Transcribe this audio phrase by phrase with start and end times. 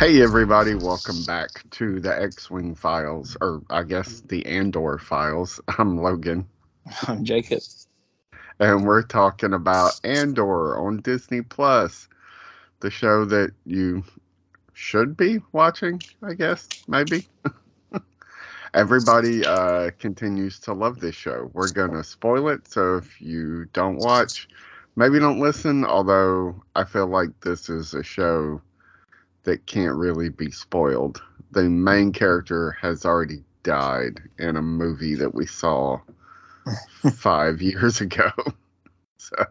[0.00, 5.60] Hey everybody, welcome back to the X-Wing Files, or I guess the Andor Files.
[5.78, 6.48] I'm Logan,
[7.06, 7.60] I'm Jacob.
[8.58, 12.08] and we're talking about Andor on Disney Plus,
[12.80, 14.02] the show that you
[14.72, 17.28] should be watching, I guess, maybe.
[18.72, 21.50] Everybody uh, continues to love this show.
[21.52, 24.48] We're gonna spoil it, so if you don't watch,
[24.96, 25.84] maybe don't listen.
[25.84, 28.62] Although I feel like this is a show
[29.44, 31.22] that can't really be spoiled.
[31.52, 36.00] The main character has already died in a movie that we saw
[37.14, 38.30] five years ago.
[39.22, 39.44] So,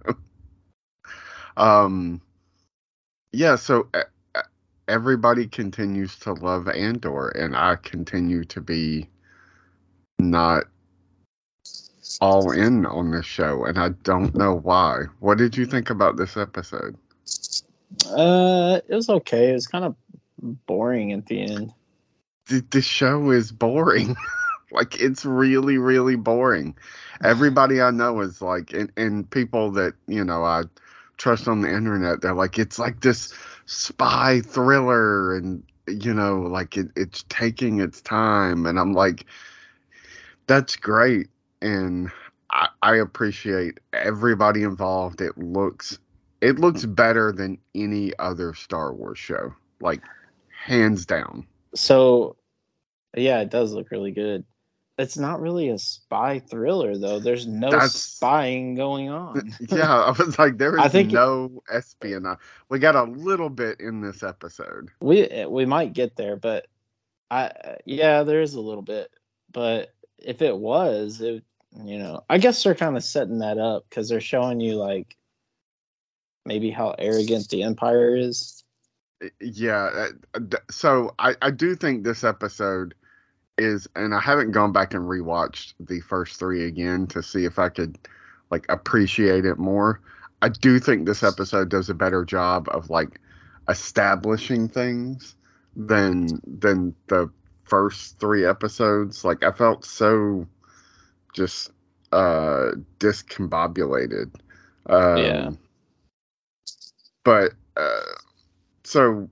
[1.57, 2.21] um,
[3.31, 3.55] yeah.
[3.55, 3.87] So
[4.87, 9.07] everybody continues to love Andor, and I continue to be
[10.17, 10.63] not
[12.19, 15.03] all in on this show, and I don't know why.
[15.19, 16.97] What did you think about this episode?
[18.07, 19.49] Uh, it was okay.
[19.49, 19.95] It was kind of
[20.65, 21.73] boring at the end.
[22.47, 24.15] The, the show is boring.
[24.71, 26.75] like it's really, really boring.
[27.23, 30.63] Everybody I know is like, and, and people that you know I
[31.17, 33.33] trust on the internet, they're like, it's like this
[33.65, 39.25] spy thriller, and you know, like it, it's taking its time, and I'm like,
[40.47, 41.27] that's great,
[41.61, 42.11] and
[42.51, 45.21] I, I appreciate everybody involved.
[45.21, 45.99] It looks
[46.41, 50.01] it looks better than any other Star Wars show, like
[50.63, 51.45] hands down.
[51.75, 52.35] So,
[53.15, 54.43] yeah, it does look really good.
[54.97, 57.19] It's not really a spy thriller though.
[57.19, 59.53] There's no That's- spying going on.
[59.69, 62.37] yeah, I was like, there is I think- no espionage.
[62.67, 64.89] We got a little bit in this episode.
[64.99, 66.67] we we might get there, but
[67.31, 69.09] I yeah, there is a little bit.
[69.53, 71.43] But if it was, it
[71.85, 75.15] you know, I guess they're kind of setting that up because they're showing you like
[76.49, 78.63] maybe how arrogant the Empire is.
[79.39, 80.39] Yeah, uh,
[80.71, 82.95] so I, I do think this episode
[83.57, 87.59] is, and I haven't gone back and rewatched the first three again to see if
[87.59, 87.97] I could
[88.49, 90.01] like appreciate it more.
[90.41, 93.19] I do think this episode does a better job of like
[93.67, 95.35] establishing things
[95.75, 97.29] than than the
[97.65, 99.23] first three episodes.
[99.23, 100.47] Like I felt so
[101.33, 101.71] just
[102.11, 104.33] uh discombobulated.
[104.87, 105.51] Um, Yeah.
[107.23, 108.01] But uh,
[108.83, 109.29] so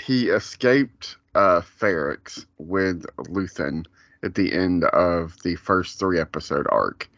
[0.00, 3.86] he escaped uh, Ferrix with Luthen
[4.22, 7.08] at the end of the first three episode arc.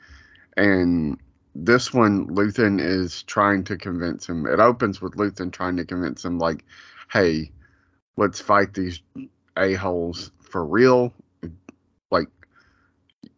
[0.57, 1.19] And
[1.55, 4.47] this one, Luthen is trying to convince him.
[4.47, 6.65] It opens with Luthen trying to convince him, like,
[7.13, 7.51] hey,
[8.17, 9.01] let's fight these
[9.57, 11.13] a-holes for real.
[12.11, 12.29] Like,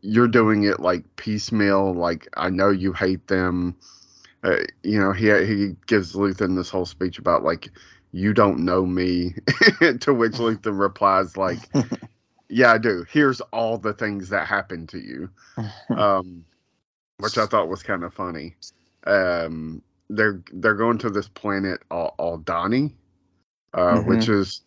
[0.00, 1.94] you're doing it like piecemeal.
[1.94, 3.76] Like, I know you hate them.
[4.42, 7.70] Uh, you know, he he gives Luthen this whole speech about like
[8.12, 9.34] you don't know me,
[10.00, 11.60] to which Luthen replies like,
[12.48, 13.04] "Yeah, I do.
[13.08, 15.30] Here's all the things that happened to you,"
[15.96, 16.44] um,
[17.18, 18.56] which I thought was kind of funny.
[19.06, 22.92] Um, they're they're going to this planet Al- Aldhani,
[23.74, 24.62] uh, which is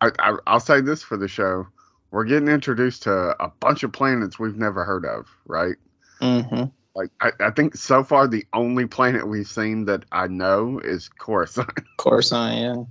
[0.00, 1.66] I, I I'll say this for the show.
[2.10, 5.76] We're getting introduced to a bunch of planets we've never heard of, right?
[6.22, 6.64] Mm-hmm.
[6.98, 11.08] Like I, I think so far the only planet we've seen that I know is
[11.08, 12.84] Coruscant, Coruscant, yeah.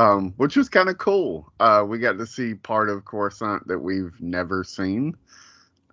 [0.00, 1.52] um, which was kind of cool.
[1.58, 5.16] Uh, we got to see part of Coruscant that we've never seen.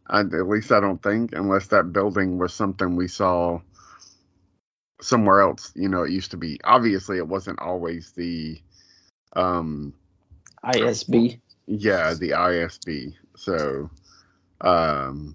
[0.05, 3.59] I, at least I don't think, unless that building was something we saw
[5.01, 5.73] somewhere else.
[5.75, 6.59] You know, it used to be.
[6.63, 8.61] Obviously, it wasn't always the,
[9.35, 9.95] um,
[10.63, 11.39] ISB.
[11.65, 13.15] yeah, the ISB.
[13.35, 13.89] So,
[14.61, 15.33] um,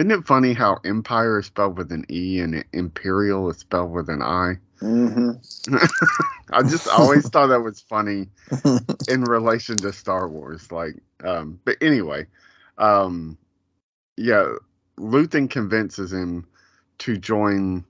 [0.00, 4.08] isn't it funny how Empire is spelled with an E and Imperial is spelled with
[4.08, 4.54] an I?
[4.80, 5.74] Mm-hmm.
[6.54, 8.28] I just always thought that was funny
[9.08, 10.72] in relation to Star Wars.
[10.72, 12.26] Like, um, but anyway,
[12.78, 13.36] um,
[14.16, 14.54] yeah,
[14.98, 16.46] Luthen convinces him
[17.00, 17.84] to join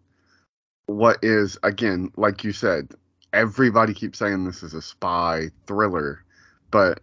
[0.87, 2.89] what is again, like you said,
[3.33, 6.25] everybody keeps saying this is a spy thriller,
[6.73, 7.03] but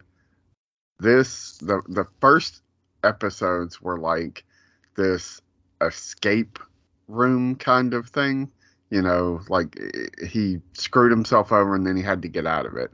[0.98, 2.60] this the the first
[3.02, 4.44] episodes were like
[4.98, 5.40] this
[5.80, 6.58] escape
[7.06, 8.50] room kind of thing
[8.90, 9.78] you know like
[10.28, 12.90] he screwed himself over and then he had to get out of it.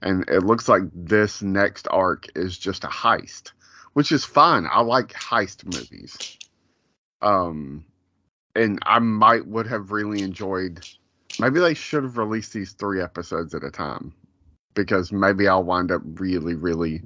[0.00, 3.52] And it looks like this next arc is just a heist
[3.94, 4.68] which is fine.
[4.70, 6.38] I like heist movies.
[7.20, 7.84] Um
[8.54, 10.86] and i might would have really enjoyed
[11.38, 14.12] maybe they should have released these three episodes at a time
[14.74, 17.02] because maybe i'll wind up really really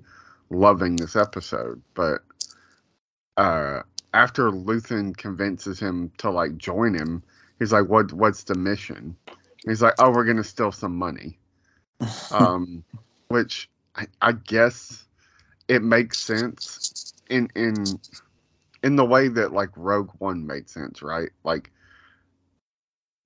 [0.53, 1.83] loving this episode.
[1.95, 2.23] But
[3.37, 3.83] uh
[4.15, 7.23] after Luthen convinces him to like join him,
[7.59, 8.13] he's like, "What?
[8.13, 9.17] What's the mission?"
[9.67, 11.39] He's like, "Oh, we're gonna steal some money."
[12.33, 12.85] um,
[13.29, 15.05] which I, I guess
[15.69, 18.01] it makes sense in in
[18.83, 21.31] in the way that like Rogue One made sense, right?
[21.45, 21.71] Like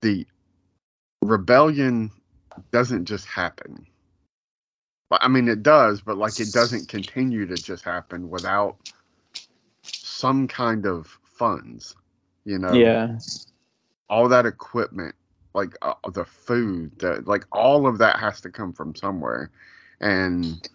[0.01, 0.25] the
[1.21, 2.11] rebellion
[2.71, 3.87] doesn't just happen.
[5.09, 8.75] I mean, it does, but like it doesn't continue to just happen without
[10.17, 11.95] some kind of funds,
[12.43, 12.73] you know?
[12.73, 13.19] Yeah.
[14.09, 15.13] All that equipment,
[15.53, 19.51] like uh, the food, the, like all of that has to come from somewhere.
[19.99, 20.67] And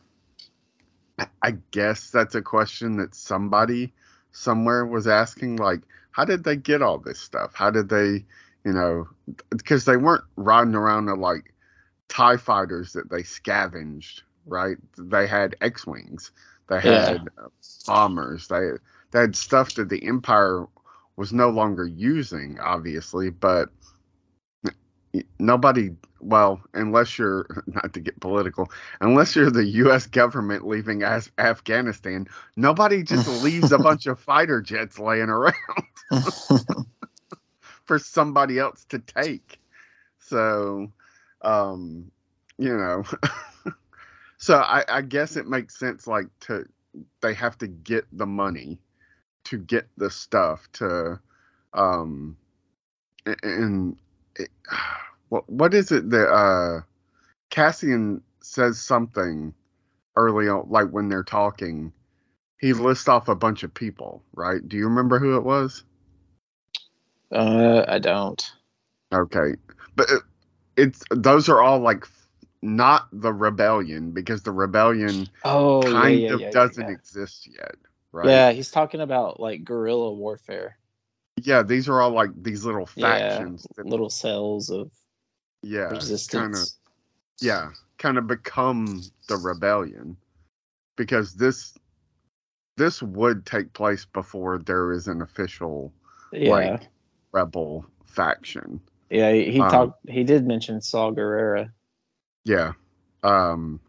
[1.42, 3.92] I guess that's a question that somebody
[4.30, 5.80] somewhere was asking, like,
[6.12, 7.52] how did they get all this stuff?
[7.54, 8.24] How did they,
[8.64, 9.08] you know,
[9.50, 11.52] because they weren't riding around in like
[12.08, 14.76] TIE fighters that they scavenged, right?
[14.96, 16.30] They had X Wings,
[16.68, 17.46] they had yeah.
[17.86, 18.70] bombers, they,
[19.12, 20.66] they had stuff that the Empire
[21.16, 23.70] was no longer using, obviously, but
[25.38, 28.70] nobody well unless you're not to get political
[29.02, 32.26] unless you're the us government leaving as afghanistan
[32.56, 35.54] nobody just leaves a bunch of fighter jets laying around
[37.84, 39.60] for somebody else to take.
[40.18, 40.92] So
[41.42, 42.10] um
[42.58, 43.04] you know
[44.38, 46.66] so I, I guess it makes sense like to
[47.20, 48.78] they have to get the money
[49.44, 51.18] to get the stuff to
[51.74, 52.36] um
[53.42, 53.96] and
[54.36, 54.50] it,
[55.28, 56.80] what what is it that uh,
[57.50, 59.54] Cassian says something
[60.16, 61.92] early on, like when they're talking,
[62.60, 64.66] he lists off a bunch of people, right?
[64.66, 65.84] Do you remember who it was?
[67.30, 68.52] Uh, I don't.
[69.12, 69.54] Okay,
[69.96, 70.22] but it,
[70.76, 72.06] it's those are all like
[72.62, 77.74] not the rebellion because the rebellion oh kind yeah, yeah, of yeah, doesn't exist yet,
[78.12, 78.28] right?
[78.28, 80.78] Yeah, he's talking about like guerrilla warfare.
[81.42, 83.66] Yeah, these are all like these little Yeah, factions.
[83.76, 84.90] that, little cells of
[85.62, 85.98] yeah,
[86.30, 86.68] kind of
[87.40, 90.16] yeah, kind of become the rebellion
[90.96, 91.74] because this
[92.76, 95.92] this would take place before there is an official
[96.32, 96.88] yeah, like
[97.32, 98.80] rebel faction.
[99.10, 99.32] yeah.
[99.32, 100.08] He, he um, talked.
[100.08, 101.70] He did mention Saul Gerrera.
[102.44, 102.72] Yeah.
[103.22, 103.80] Um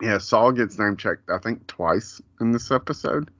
[0.00, 3.30] yeah, Saul gets name checked I think twice in this episode.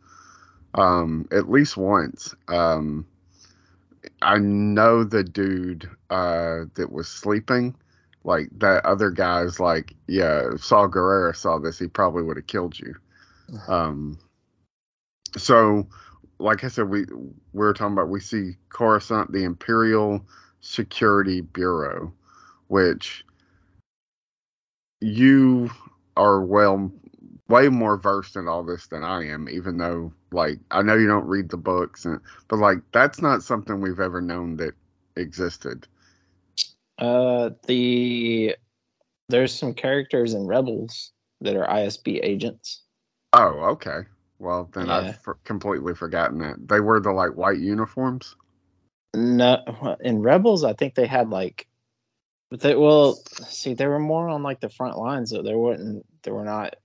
[0.75, 2.35] Um at least once.
[2.49, 3.07] Um
[4.23, 7.75] I know the dude uh that was sleeping
[8.25, 12.47] like that other guy's like, yeah, if Saul Gerrera saw this, he probably would have
[12.47, 12.95] killed you.
[13.69, 14.19] Um
[15.37, 15.87] so
[16.39, 20.25] like I said, we we were talking about we see Coruscant, the Imperial
[20.61, 22.13] Security Bureau,
[22.69, 23.25] which
[25.01, 25.71] you
[26.17, 26.91] are well
[27.49, 31.07] way more versed in all this than I am, even though like I know you
[31.07, 34.75] don't read the books and but like that's not something we've ever known that
[35.17, 35.87] existed.
[36.99, 38.57] Uh, the
[39.29, 42.83] there's some characters in Rebels that are ISB agents.
[43.33, 44.01] Oh, okay.
[44.39, 44.99] Well, then Yeah.
[44.99, 46.69] I've for- completely forgotten that.
[46.69, 48.37] They wear the like white uniforms.
[49.15, 51.69] No, in Rebels, I think they had like,
[52.51, 55.31] but they well, see, they were more on like the front lines.
[55.31, 56.77] So there wasn't, they were not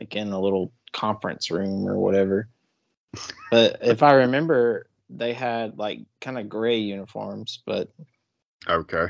[0.00, 2.48] like in a little conference room or whatever.
[3.50, 7.88] But if I remember, they had like kind of gray uniforms, but
[8.68, 9.06] Okay.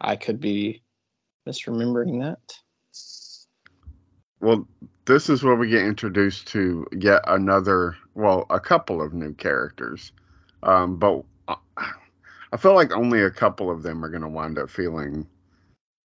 [0.00, 0.82] I could be
[1.46, 2.38] misremembering that.
[4.40, 4.66] Well,
[5.04, 10.12] this is where we get introduced to yet another, well, a couple of new characters.
[10.62, 11.92] Um, but I-
[12.52, 15.26] I feel like only a couple of them are going to wind up feeling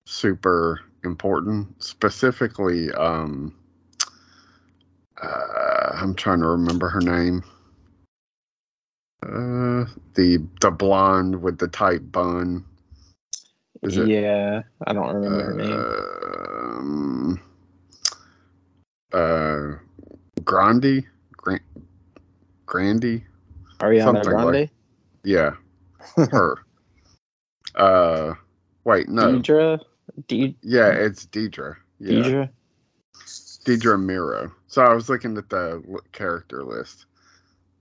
[0.05, 1.81] super important.
[1.81, 3.55] Specifically, um,
[5.21, 7.43] uh, I'm trying to remember her name.
[9.23, 12.65] Uh, the the blonde with the tight bun.
[13.81, 15.71] Is it- yeah, I don't remember her name.
[16.79, 17.41] Um,
[19.13, 19.77] uh,
[20.43, 21.05] Grandi,
[21.37, 21.61] Gran-
[22.65, 23.23] Grandy,
[23.79, 24.69] Ariana something like- Grande,
[25.23, 25.51] yeah,
[26.31, 26.57] her.
[27.75, 28.33] uh,
[28.83, 29.79] wait, no, Deidre,
[30.27, 31.77] De- yeah, it's Deidre.
[31.99, 32.49] Yeah, Deidre.
[33.65, 34.51] Dedra Meero.
[34.73, 37.05] So I was looking at the character list.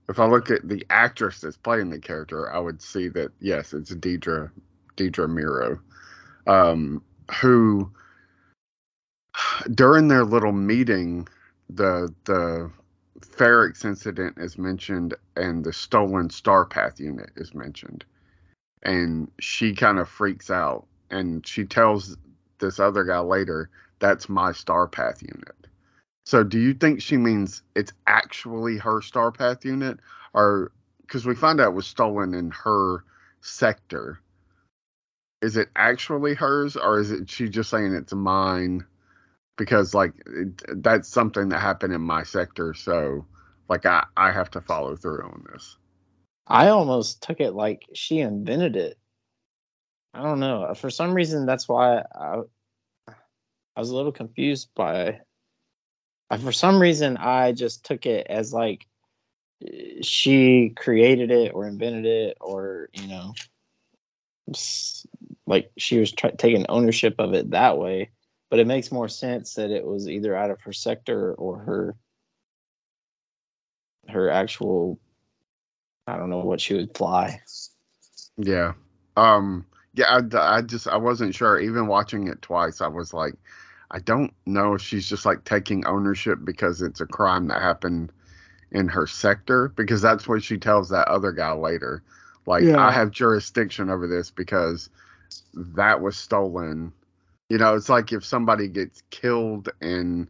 [0.09, 3.73] If I look at the actress that's playing the character, I would see that yes,
[3.73, 4.51] it's Deidre
[4.95, 5.79] Dedra Meero,
[6.45, 7.01] um,
[7.39, 7.91] who
[9.73, 11.27] during their little meeting,
[11.67, 12.69] the the
[13.21, 18.05] Ferrix incident is mentioned and the stolen Star Path unit is mentioned,
[18.83, 22.17] and she kind of freaks out and she tells
[22.59, 25.62] this other guy later that's my Star Path unit.
[26.25, 29.99] So, do you think she means it's actually her Star Path unit,
[30.33, 33.03] or because we find out was stolen in her
[33.41, 34.19] sector?
[35.41, 38.85] is it actually hers or is it she just saying it's mine
[39.57, 43.25] because like it, that's something that happened in my sector so
[43.69, 45.77] like I, I have to follow through on this
[46.47, 48.97] I almost took it like she invented it.
[50.13, 50.73] I don't know.
[50.75, 52.41] For some reason, that's why I,
[53.75, 55.21] I was a little confused by.
[56.37, 58.87] For some reason, I just took it as like
[60.01, 63.33] she created it or invented it, or you know,
[65.45, 68.09] like she was taking ownership of it that way.
[68.49, 71.95] But it makes more sense that it was either out of her sector or her
[74.09, 74.99] her actual
[76.05, 77.41] I don't know what she would fly.
[78.37, 78.73] Yeah.
[79.15, 79.65] Um.
[79.93, 80.19] Yeah.
[80.33, 81.59] I, I just I wasn't sure.
[81.59, 83.35] Even watching it twice, I was like,
[83.91, 88.11] I don't know if she's just like taking ownership because it's a crime that happened
[88.71, 92.03] in her sector because that's what she tells that other guy later.
[92.45, 92.79] Like yeah.
[92.79, 94.89] I have jurisdiction over this because
[95.53, 96.91] that was stolen.
[97.49, 100.27] You know, it's like if somebody gets killed in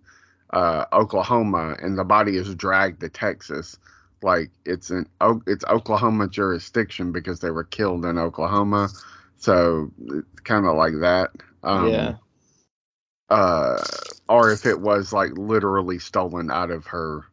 [0.51, 3.77] uh, Oklahoma and the body is dragged to Texas
[4.23, 5.07] like it's an
[5.45, 8.89] it's Oklahoma jurisdiction because they were killed in Oklahoma,
[9.37, 11.31] so it's kind of like that.
[11.63, 12.15] Um, yeah.
[13.29, 13.81] Uh,
[14.29, 17.23] or if it was like literally stolen out of her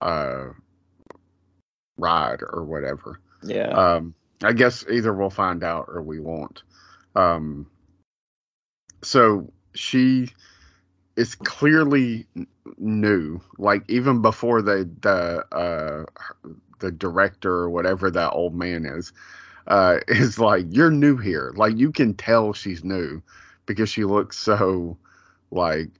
[0.00, 0.48] uh
[1.98, 3.20] ride or whatever.
[3.42, 3.68] Yeah.
[3.68, 6.62] Um, I guess either we'll find out or we won't.
[7.14, 7.66] Um,
[9.02, 10.28] so she
[11.16, 12.26] is clearly
[12.78, 13.40] new.
[13.58, 16.04] Like even before the the uh,
[16.78, 19.12] the director or whatever that old man is,
[19.66, 21.52] uh, is like you're new here.
[21.56, 23.22] Like you can tell she's new
[23.66, 24.96] because she looks so
[25.50, 25.90] like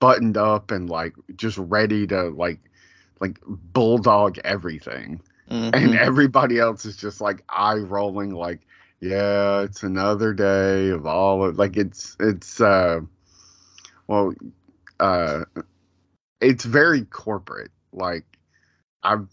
[0.00, 2.60] buttoned up and like just ready to like
[3.20, 5.20] like bulldog everything.
[5.50, 5.74] Mm-hmm.
[5.74, 8.60] And everybody else is just like eye rolling like
[9.00, 13.00] yeah, it's another day of all of like it's it's uh
[14.08, 14.32] well,
[14.98, 15.44] uh,
[16.40, 17.70] it's very corporate.
[17.92, 18.24] Like
[19.02, 19.28] I'm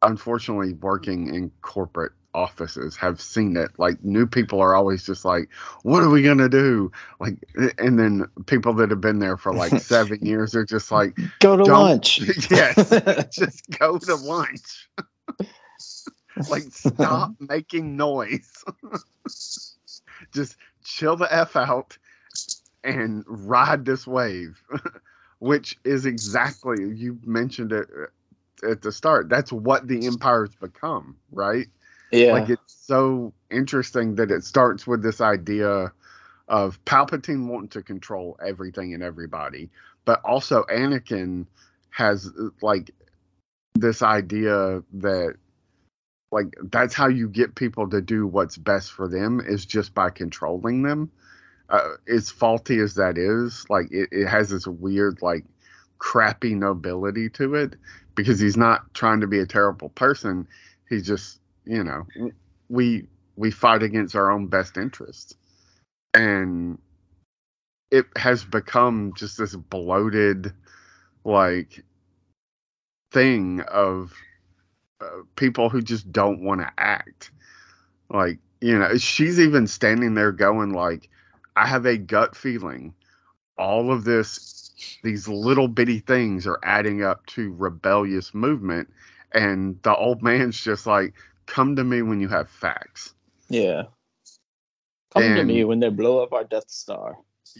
[0.00, 3.70] unfortunately working in corporate offices have seen it.
[3.78, 5.48] Like new people are always just like
[5.82, 6.92] what are we going to do?
[7.20, 7.36] Like
[7.78, 11.56] and then people that have been there for like 7 years are just like go
[11.56, 12.20] to lunch.
[12.50, 12.90] Yes.
[13.32, 14.88] Just go to lunch.
[16.48, 18.64] Like stop making noise.
[20.34, 21.98] Just chill the f out
[22.84, 24.62] and ride this wave,
[25.38, 27.88] which is exactly you mentioned it
[28.64, 29.28] uh, at the start.
[29.28, 31.68] That's what the empire's become, right?
[32.12, 32.32] Yeah.
[32.32, 35.92] Like it's so interesting that it starts with this idea
[36.48, 39.70] of Palpatine wanting to control everything and everybody,
[40.04, 41.46] but also Anakin
[41.90, 42.90] has like
[43.74, 45.34] this idea that
[46.30, 50.10] like that's how you get people to do what's best for them is just by
[50.10, 51.10] controlling them
[51.72, 55.44] uh, as faulty as that is, like it, it has this weird like
[55.98, 57.74] crappy nobility to it
[58.14, 60.46] because he's not trying to be a terrible person.
[60.88, 62.06] He's just, you know,
[62.68, 65.34] we we fight against our own best interests,
[66.14, 66.78] and
[67.90, 70.52] it has become just this bloated,
[71.24, 71.84] like
[73.12, 74.14] thing of
[75.00, 77.30] uh, people who just don't want to act.
[78.08, 81.08] Like, you know, she's even standing there going like,
[81.56, 82.94] I have a gut feeling
[83.58, 88.88] all of this, these little bitty things are adding up to rebellious movement.
[89.32, 91.14] And the old man's just like,
[91.52, 93.12] come to me when you have facts.
[93.50, 93.82] Yeah.
[95.12, 97.16] Come and, to me when they blow up our Death Star.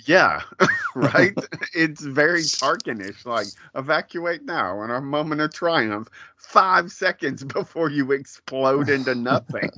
[0.07, 0.41] Yeah,
[0.95, 1.35] right?
[1.75, 8.13] it's very Tarkinish, like evacuate now in our moment of triumph, five seconds before you
[8.13, 9.71] explode into nothing.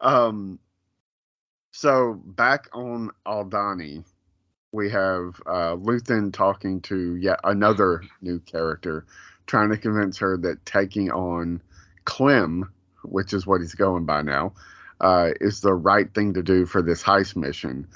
[0.00, 0.60] um
[1.72, 4.04] so back on Aldhani,
[4.70, 9.06] we have uh, Luthen talking to yet another new character,
[9.46, 11.60] trying to convince her that taking on
[12.04, 12.70] Clem,
[13.02, 14.52] which is what he's going by now,
[15.00, 17.86] uh, is the right thing to do for this heist mission.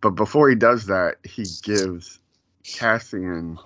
[0.00, 2.20] But before he does that, he gives
[2.64, 3.58] Cassian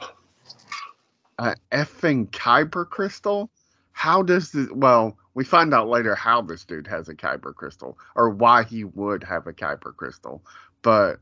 [1.39, 3.51] an effing kyber crystal.
[3.93, 4.69] How does this?
[4.71, 8.85] Well, we find out later how this dude has a kyber crystal or why he
[8.85, 10.43] would have a kyber crystal.
[10.83, 11.21] But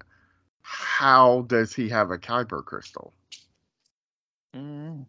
[0.62, 3.12] how does he have a kyber crystal?
[4.54, 5.06] Mm.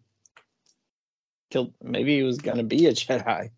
[1.50, 3.52] Killed, maybe he was gonna be a Jedi.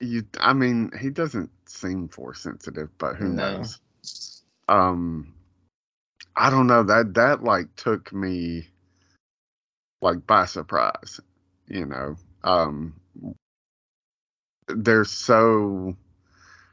[0.00, 3.56] You, I mean, he doesn't seem force sensitive, but who no.
[3.56, 3.78] knows?
[4.68, 5.34] Um,
[6.34, 8.68] I don't know that that like took me
[10.02, 11.20] like by surprise,
[11.68, 12.16] you know.
[12.44, 13.00] Um,
[14.68, 15.96] they're so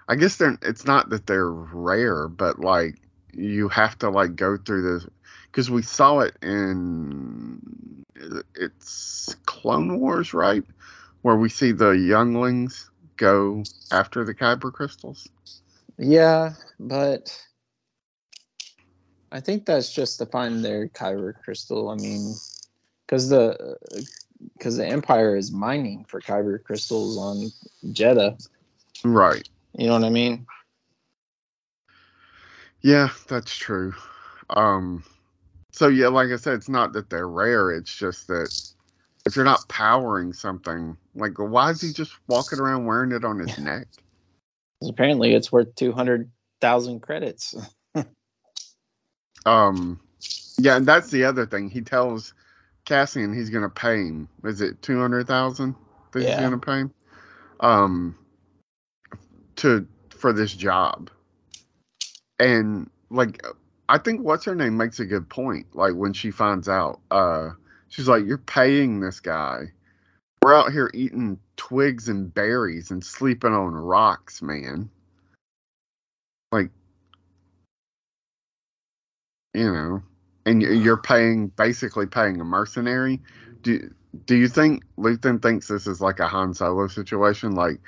[0.08, 0.58] I guess they're.
[0.62, 3.00] It's not that they're rare, but like
[3.34, 5.10] you have to like go through this
[5.54, 8.04] because we saw it in
[8.56, 10.64] it's Clone Wars, right?
[11.22, 15.30] Where we see the younglings go after the kyber crystals.
[16.00, 17.40] Yeah, but
[19.32, 21.90] I think that's just to find their kyber crystal.
[21.90, 22.34] I mean,
[23.06, 23.78] because the
[24.58, 27.52] because the Empire is mining for kyber crystals on
[27.94, 28.44] Jedha.
[29.04, 29.48] Right.
[29.78, 30.48] You know what I mean?
[32.82, 33.94] Yeah, that's true.
[34.50, 35.04] Um,
[35.74, 37.72] so yeah, like I said, it's not that they're rare.
[37.72, 38.56] It's just that
[39.26, 43.40] if you're not powering something, like why is he just walking around wearing it on
[43.40, 43.88] his neck?
[44.88, 46.30] Apparently, it's worth two hundred
[46.62, 47.56] thousand credits.
[49.46, 50.00] um,
[50.60, 51.70] yeah, and that's the other thing.
[51.70, 52.36] He tells
[52.86, 54.30] Cassian he's gonna pay him.
[54.44, 55.76] Is it two hundred thousand
[56.12, 56.30] that yeah.
[56.32, 56.94] he's gonna pay him?
[57.62, 58.16] Um,
[59.58, 61.10] to for this job,
[62.40, 63.44] and like
[63.94, 65.68] I think what's her name makes a good point.
[65.76, 67.52] Like when she finds out, uh,
[67.90, 69.72] she's like, "You're paying this guy.
[70.42, 74.90] We're out here eating twigs and berries and sleeping on rocks, man.
[76.52, 76.72] Like,
[79.54, 80.02] you know,
[80.48, 83.22] and you're paying basically paying a mercenary.
[83.62, 83.94] Do
[84.26, 87.52] do you think Luthen thinks this is like a Han Solo situation?
[87.54, 87.80] Like,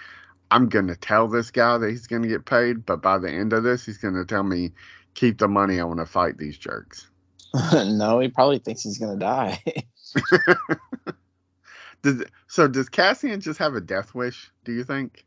[0.52, 3.64] I'm gonna tell this guy that he's gonna get paid, but by the end of
[3.64, 4.72] this, he's gonna tell me
[5.16, 5.80] keep the money.
[5.80, 7.08] I want to fight these jerks.
[7.74, 9.64] no, he probably thinks he's gonna die.
[12.02, 12.68] does so?
[12.68, 14.52] Does Cassian just have a death wish?
[14.64, 15.26] Do you think?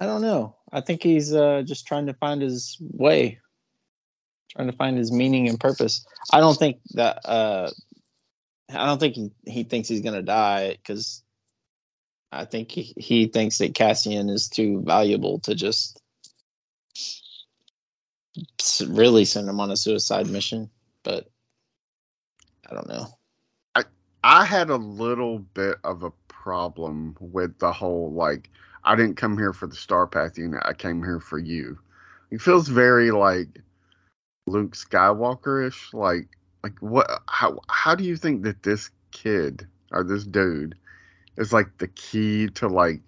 [0.00, 0.56] I don't know.
[0.72, 3.38] I think he's uh, just trying to find his way,
[4.50, 6.04] trying to find his meaning and purpose.
[6.32, 7.24] I don't think that.
[7.24, 7.70] Uh,
[8.68, 11.22] I don't think he, he thinks he's gonna die because
[12.32, 16.00] I think he, he thinks that Cassian is too valuable to just
[18.88, 20.70] really send him on a suicide mission,
[21.02, 21.28] but
[22.70, 23.06] I don't know.
[23.74, 23.84] I
[24.24, 28.50] I had a little bit of a problem with the whole like
[28.84, 30.62] I didn't come here for the Star Path unit.
[30.64, 31.78] I came here for you.
[32.30, 33.60] It feels very like
[34.46, 35.92] Luke Skywalker ish.
[35.92, 36.28] Like
[36.62, 37.22] like what?
[37.28, 40.74] How how do you think that this kid or this dude
[41.36, 43.00] is like the key to like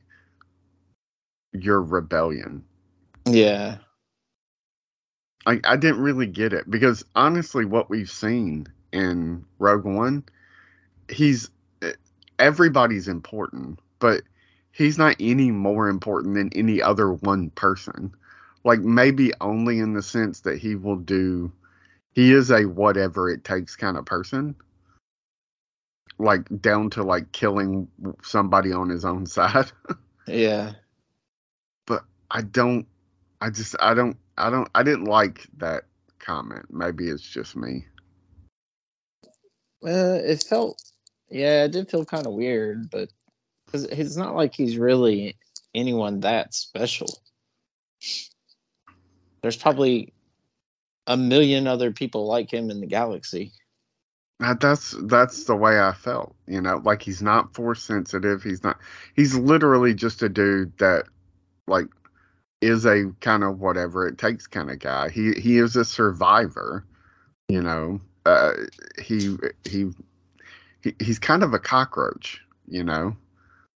[1.52, 2.64] your rebellion?
[3.26, 3.78] Yeah.
[5.46, 10.24] I, I didn't really get it because honestly, what we've seen in Rogue One,
[11.10, 11.50] he's
[11.82, 11.92] eh,
[12.38, 14.22] everybody's important, but
[14.72, 18.14] he's not any more important than any other one person.
[18.64, 21.52] Like maybe only in the sense that he will do,
[22.12, 24.54] he is a whatever it takes kind of person.
[26.18, 27.88] Like down to like killing
[28.22, 29.70] somebody on his own side.
[30.26, 30.72] yeah.
[31.86, 32.86] But I don't,
[33.42, 34.68] I just, I don't I don't.
[34.74, 35.84] I didn't like that
[36.18, 36.66] comment.
[36.70, 37.86] Maybe it's just me.
[39.84, 40.82] Uh, it felt,
[41.28, 43.10] yeah, it did feel kind of weird, but
[43.66, 45.36] because it's not like he's really
[45.74, 47.08] anyone that special.
[49.42, 50.14] There's probably
[51.06, 53.52] a million other people like him in the galaxy.
[54.40, 56.34] That's that's the way I felt.
[56.46, 58.42] You know, like he's not force sensitive.
[58.42, 58.78] He's not.
[59.14, 61.04] He's literally just a dude that,
[61.66, 61.86] like,
[62.64, 65.10] is a kind of whatever it takes kind of guy.
[65.10, 66.84] He he is a survivor,
[67.48, 68.00] you know.
[68.26, 68.52] Uh,
[69.00, 69.90] he he
[70.82, 73.16] he he's kind of a cockroach, you know.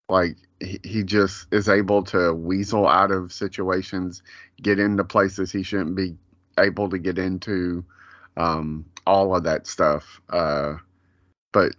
[0.09, 4.22] Like he, he just is able to weasel out of situations,
[4.62, 6.16] get into places he shouldn't be
[6.59, 7.85] able to get into,
[8.37, 10.20] um, all of that stuff.
[10.31, 10.75] Uh,
[11.53, 11.72] but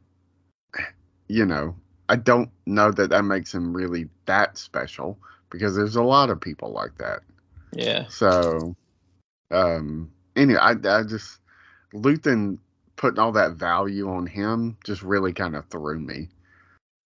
[1.29, 1.75] you know,
[2.09, 5.17] I don't know that that makes him really that special
[5.49, 7.21] because there's a lot of people like that.
[7.71, 8.07] Yeah.
[8.07, 8.75] So,
[9.51, 11.39] um, anyway, I, I just
[11.93, 12.57] Luthen
[12.95, 16.29] putting all that value on him just really kind of threw me.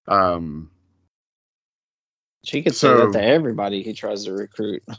[0.07, 0.71] Um,
[2.43, 4.83] she could so, say that to everybody he tries to recruit.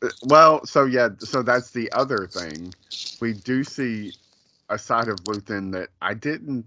[0.00, 2.72] Uh, well, so yeah, so that's the other thing.
[3.20, 4.12] We do see
[4.68, 6.64] a side of Luthen that I didn't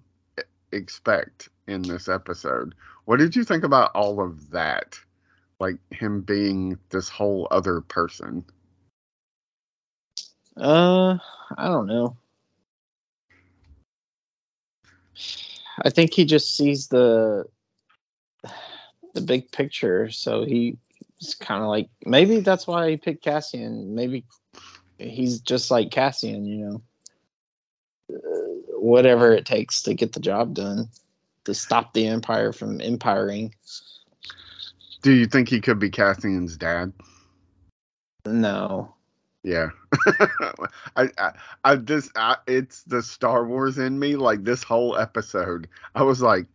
[0.73, 2.75] expect in this episode.
[3.05, 4.99] What did you think about all of that?
[5.61, 8.43] Like him being this whole other person?
[10.57, 11.17] Uh,
[11.55, 12.17] I don't know.
[15.83, 17.45] I think he just sees the
[19.13, 23.93] the big picture, so he's kind of like maybe that's why he picked Cassian.
[23.93, 24.25] Maybe
[24.97, 26.81] he's just like Cassian, you know.
[28.79, 30.89] Whatever it takes to get the job done,
[31.45, 33.53] to stop the empire from empiring.
[35.01, 36.93] Do you think he could be Cassian's dad?
[38.25, 38.93] No.
[39.43, 39.69] Yeah,
[40.95, 41.31] I, I,
[41.63, 44.15] I this, I, it's the Star Wars in me.
[44.15, 46.45] Like this whole episode, I was like,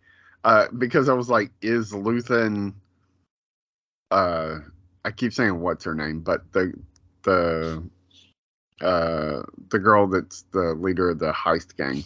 [0.45, 2.75] uh, because I was like, is Luthen?
[4.13, 4.59] Uh,
[5.05, 6.75] I keep saying what's her name, but the
[7.25, 7.83] the
[8.81, 12.05] uh the girl that's the leader of the heist gang.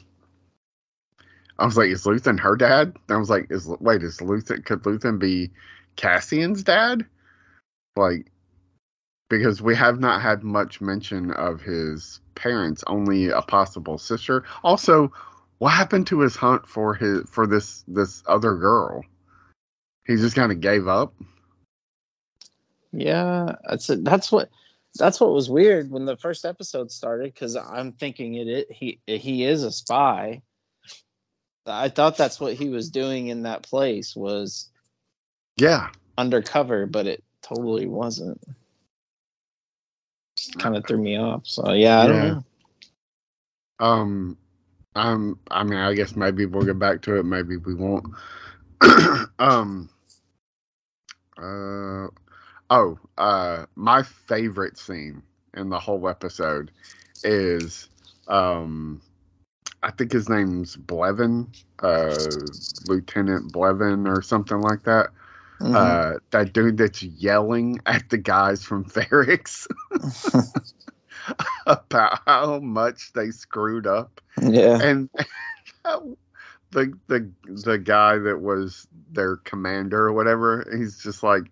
[1.59, 2.97] I was like, is Luthen her dad?
[3.09, 5.51] And I was like, is wait, is Luthen could Luthen be
[6.01, 7.05] Cassian's dad?
[7.97, 8.31] Like
[9.29, 14.45] because we have not had much mention of his parents, only a possible sister.
[14.65, 15.13] Also,
[15.59, 19.03] what happened to his hunt for his for this this other girl?
[20.07, 21.15] He just kind of gave up.
[22.93, 24.05] Yeah, that's it.
[24.05, 24.51] That's what
[24.97, 29.01] that's what was weird when the first episode started because I'm thinking it, it he
[29.07, 30.43] he is a spy.
[31.67, 34.70] I thought that's what he was doing in that place was
[35.57, 38.41] yeah undercover, but it totally wasn't
[40.59, 41.47] kind of threw me off.
[41.47, 42.45] So yeah, I don't know.
[43.81, 44.37] Um,
[44.95, 47.25] um, I mean, I guess maybe we'll get back to it.
[47.25, 48.07] Maybe we won't.
[49.39, 49.89] um.
[51.39, 52.09] Uh.
[52.71, 52.99] Oh.
[53.19, 53.67] Uh.
[53.77, 55.23] My favorite scene
[55.57, 56.71] in the whole episode
[57.25, 57.89] is
[58.29, 59.01] um.
[59.83, 61.47] I think his name's Blevin,
[61.83, 62.15] uh,
[62.87, 65.09] Lieutenant Blevin or something like that.
[65.61, 65.77] Mm-hmm.
[65.77, 69.67] Uh, that dude that's yelling at the guys from Ferrix
[71.67, 74.21] about how much they screwed up.
[74.41, 74.81] Yeah.
[74.83, 75.11] And
[75.85, 81.45] the the the guy that was their commander or whatever, he's just like,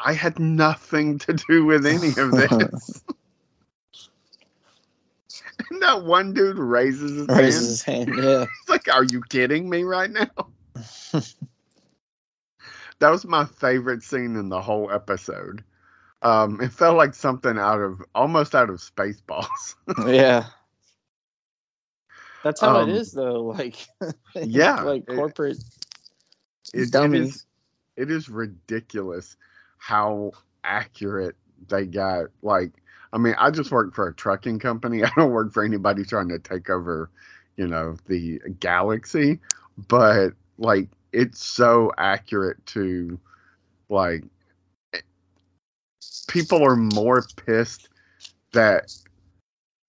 [0.00, 3.04] I had nothing to do with any of this.
[5.70, 8.08] and that one dude raises his raises hand.
[8.08, 8.24] his hand.
[8.24, 8.40] Yeah.
[8.40, 10.48] He's like, "Are you kidding me right now?"
[13.00, 15.64] That was my favorite scene in the whole episode.
[16.22, 19.76] Um, it felt like something out of almost out of Spaceballs.
[20.06, 20.46] yeah,
[22.42, 23.42] that's how um, it is, though.
[23.42, 23.76] Like,
[24.34, 25.58] yeah, like corporate
[26.74, 27.20] it, dummies.
[27.20, 27.46] It is,
[27.96, 29.36] it is ridiculous
[29.78, 30.32] how
[30.64, 31.36] accurate
[31.68, 32.26] they got.
[32.42, 32.72] Like,
[33.12, 35.04] I mean, I just work for a trucking company.
[35.04, 37.10] I don't work for anybody trying to take over,
[37.56, 39.40] you know, the galaxy.
[39.88, 43.18] But like, it's so accurate to
[43.88, 44.24] like
[46.28, 47.88] people are more pissed
[48.52, 48.92] that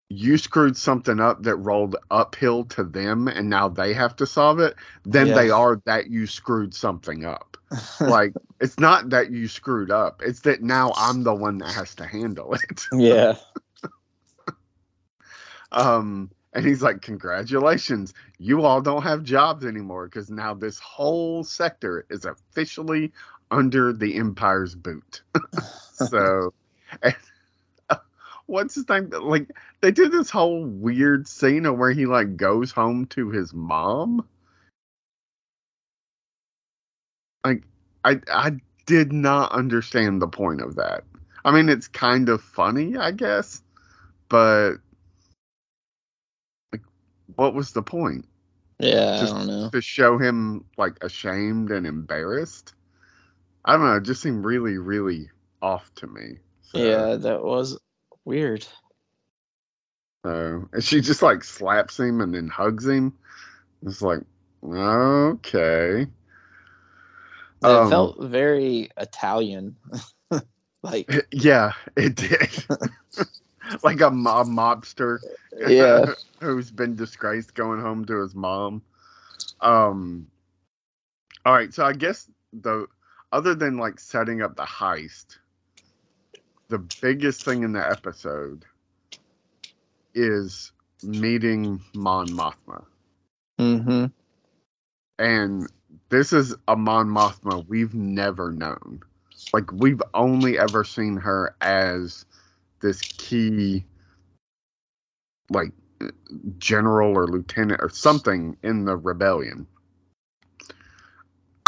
[0.09, 4.59] you screwed something up that rolled uphill to them and now they have to solve
[4.59, 7.57] it than they are that you screwed something up.
[8.01, 11.93] like it's not that you screwed up, it's that now I'm the one that has
[11.95, 12.87] to handle it.
[12.91, 13.35] yeah.
[15.71, 21.43] um and he's like, Congratulations, you all don't have jobs anymore because now this whole
[21.43, 23.13] sector is officially
[23.49, 25.21] under the Empire's boot.
[25.93, 26.53] so,
[27.01, 27.15] and,
[27.89, 27.95] uh,
[28.45, 29.09] what's his name?
[29.09, 29.47] Like,
[29.79, 34.27] they did this whole weird scene of where he, like, goes home to his mom.
[37.45, 37.63] Like,
[38.03, 38.51] I, I
[38.85, 41.05] did not understand the point of that.
[41.45, 43.63] I mean, it's kind of funny, I guess,
[44.27, 44.79] but
[47.35, 48.25] what was the point?
[48.79, 49.69] Yeah, just, I don't know.
[49.71, 52.73] To show him like ashamed and embarrassed.
[53.65, 53.95] I don't know.
[53.95, 55.29] It just seemed really, really
[55.61, 56.37] off to me.
[56.61, 56.77] So.
[56.77, 57.77] Yeah, that was
[58.25, 58.65] weird.
[60.25, 63.13] So, and she just like slaps him and then hugs him.
[63.85, 64.21] It's like,
[64.63, 66.07] okay.
[67.61, 69.75] It um, felt very Italian.
[70.83, 72.65] like, yeah, it did.
[73.83, 75.19] like a mob mobster.
[75.55, 76.13] Yeah.
[76.39, 78.81] who's been disgraced going home to his mom.
[79.61, 80.27] Um
[81.45, 82.87] all right, so I guess the
[83.31, 85.37] other than like setting up the heist,
[86.67, 88.65] the biggest thing in the episode
[90.13, 90.71] is
[91.03, 92.83] meeting Mon Mothma.
[93.59, 94.05] Mm-hmm.
[95.17, 95.67] And
[96.09, 99.01] this is a Mon Mothma we've never known.
[99.53, 102.25] Like we've only ever seen her as
[102.81, 103.85] this key
[105.49, 105.71] like
[106.57, 109.67] general or lieutenant or something in the rebellion.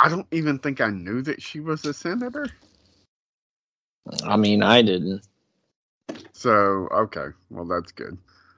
[0.02, 2.47] I don't even think I knew that she was a senator.
[4.24, 5.28] I mean, I didn't.
[6.34, 7.28] So, okay.
[7.50, 8.17] Well, that's good.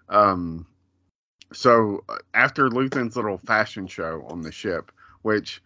[0.09, 0.67] Um
[1.51, 5.61] so uh, after Luthen's little fashion show on the ship, which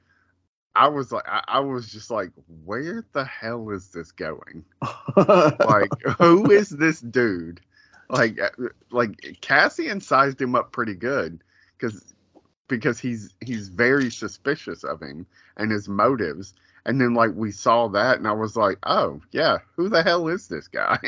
[0.77, 2.29] I was like, I, I, was just like,
[2.63, 4.63] where the hell is this going?
[5.15, 7.61] like, who is this dude?
[8.09, 8.49] Like, uh,
[8.91, 11.43] like Cassian sized him up pretty good
[11.77, 12.13] because
[12.67, 15.25] because he's he's very suspicious of him
[15.57, 16.53] and his motives.
[16.85, 20.27] And then like we saw that, and I was like, oh yeah, who the hell
[20.27, 20.99] is this guy?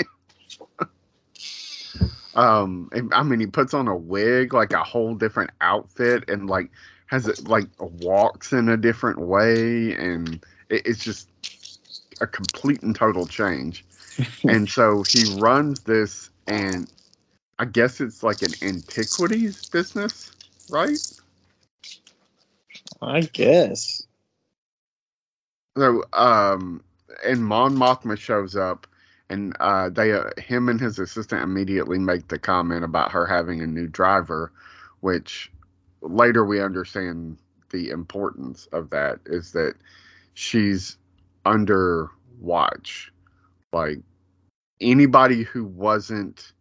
[2.35, 6.49] um, and, I mean, he puts on a wig, like a whole different outfit, and
[6.49, 6.71] like
[7.09, 11.27] has it like walks in a different way, and it, it's just
[12.21, 13.83] a complete and total change.
[14.47, 16.89] and so he runs this, and
[17.57, 20.31] I guess it's like an antiquities business,
[20.69, 20.99] right?
[23.01, 24.03] I guess.
[25.77, 26.83] So, um,
[27.25, 28.85] and Mon Mothma shows up,
[29.29, 33.61] and uh, they, uh, him and his assistant immediately make the comment about her having
[33.61, 34.51] a new driver,
[34.99, 35.51] which
[36.01, 37.37] later we understand
[37.71, 39.75] the importance of that is that
[40.33, 40.97] she's
[41.45, 42.09] under
[42.39, 43.11] watch.
[43.71, 43.99] Like
[44.81, 46.53] anybody who wasn't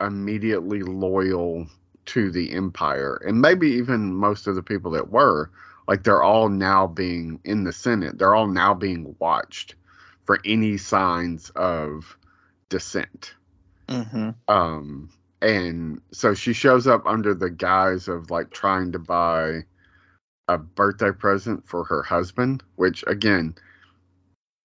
[0.00, 1.66] immediately loyal
[2.04, 5.50] to the empire, and maybe even most of the people that were,
[5.88, 9.76] like they're all now being in the Senate, they're all now being watched
[10.24, 12.16] for any signs of
[12.68, 13.34] dissent.
[13.88, 14.30] Mm-hmm.
[14.48, 15.10] Um,
[15.42, 19.62] and so she shows up under the guise of like trying to buy
[20.46, 23.56] a birthday present for her husband, which again,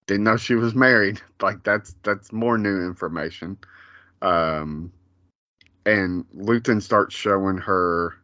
[0.06, 1.20] didn't know she was married.
[1.40, 3.58] Like that's that's more new information.
[4.22, 4.92] Um,
[5.86, 8.14] and Luthen starts showing her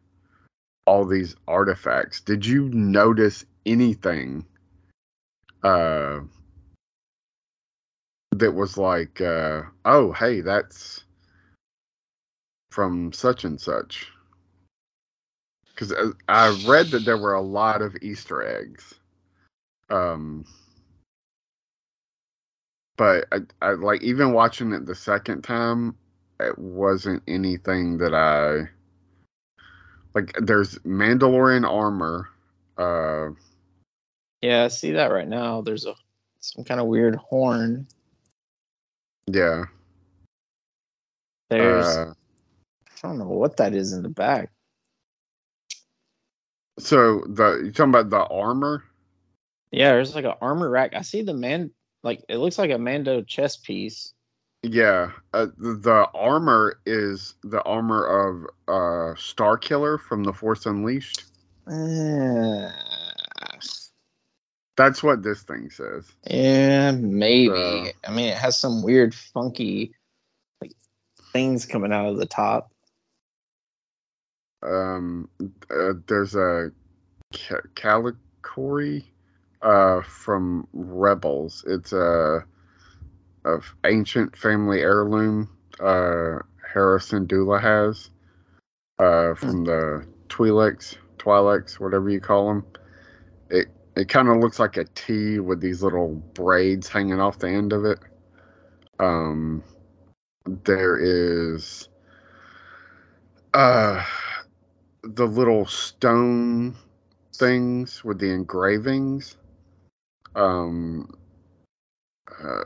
[0.85, 2.19] all these artifacts.
[2.19, 4.45] Did you notice anything
[5.63, 6.19] uh,
[8.33, 11.04] that was like, uh, oh, hey, that's
[12.75, 14.11] from such and such?
[15.69, 18.93] Because uh, I read that there were a lot of Easter eggs.
[19.89, 20.45] Um,
[22.97, 25.95] but I, I like even watching it the second time,
[26.41, 28.69] it wasn't anything that I
[30.13, 30.35] like.
[30.41, 32.29] There's Mandalorian armor.
[32.77, 33.29] Uh,
[34.41, 35.61] Yeah, I see that right now.
[35.61, 35.95] There's a
[36.41, 37.87] some kind of weird horn.
[39.27, 39.63] yeah.
[41.49, 42.13] There's Uh,
[43.03, 44.51] I don't know what that is in the back.
[46.79, 48.83] so the you talking about the armor?
[49.71, 50.93] Yeah, there's like an armor rack.
[50.95, 51.71] I see the man
[52.03, 54.13] like it looks like a Mando chest piece.
[54.63, 61.23] Yeah, uh, the, armor is the armor of uh Starkiller from the Force Unleashed.
[61.67, 62.71] Uh,
[64.75, 66.11] That's what this thing says.
[66.27, 67.49] yeah, maybe.
[67.49, 69.93] So- I mean, it has some weird, funky
[70.61, 70.73] like
[71.31, 72.71] things coming out of the top.
[74.65, 75.29] Um,
[75.69, 76.71] uh, there's a
[77.33, 79.03] ca- Kalikori
[79.61, 81.63] uh from Rebels.
[81.67, 82.45] It's a
[83.45, 85.49] of ancient family heirloom.
[85.79, 86.39] Uh,
[86.73, 88.09] Hera Syndulla has
[88.99, 92.65] uh from the Twi'leks, Twi'leks, whatever you call them.
[93.49, 97.49] It it kind of looks like a T with these little braids hanging off the
[97.49, 97.99] end of it.
[98.99, 99.63] Um,
[100.45, 101.89] there is
[103.53, 104.03] uh
[105.05, 106.75] the little stone
[107.35, 109.37] things with the engravings.
[110.35, 111.13] Um,
[112.43, 112.63] uh,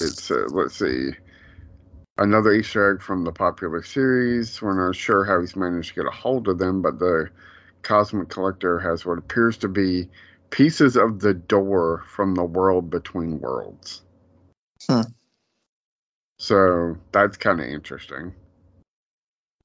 [0.00, 1.10] it's uh, let's see,
[2.18, 4.60] another Easter egg from the popular series.
[4.60, 7.30] We're not sure how he's managed to get a hold of them, but the
[7.82, 10.08] Cosmic Collector has what appears to be
[10.50, 14.02] pieces of the door from the world between worlds.
[14.88, 15.02] Hmm.
[16.38, 18.34] So that's kind of interesting.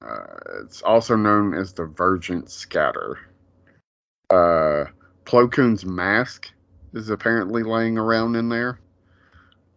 [0.02, 3.18] Uh, it's also known as the Virgin Scatter.
[4.28, 4.86] Uh,
[5.24, 6.50] Plo Koon's mask
[6.92, 8.78] is apparently laying around in there,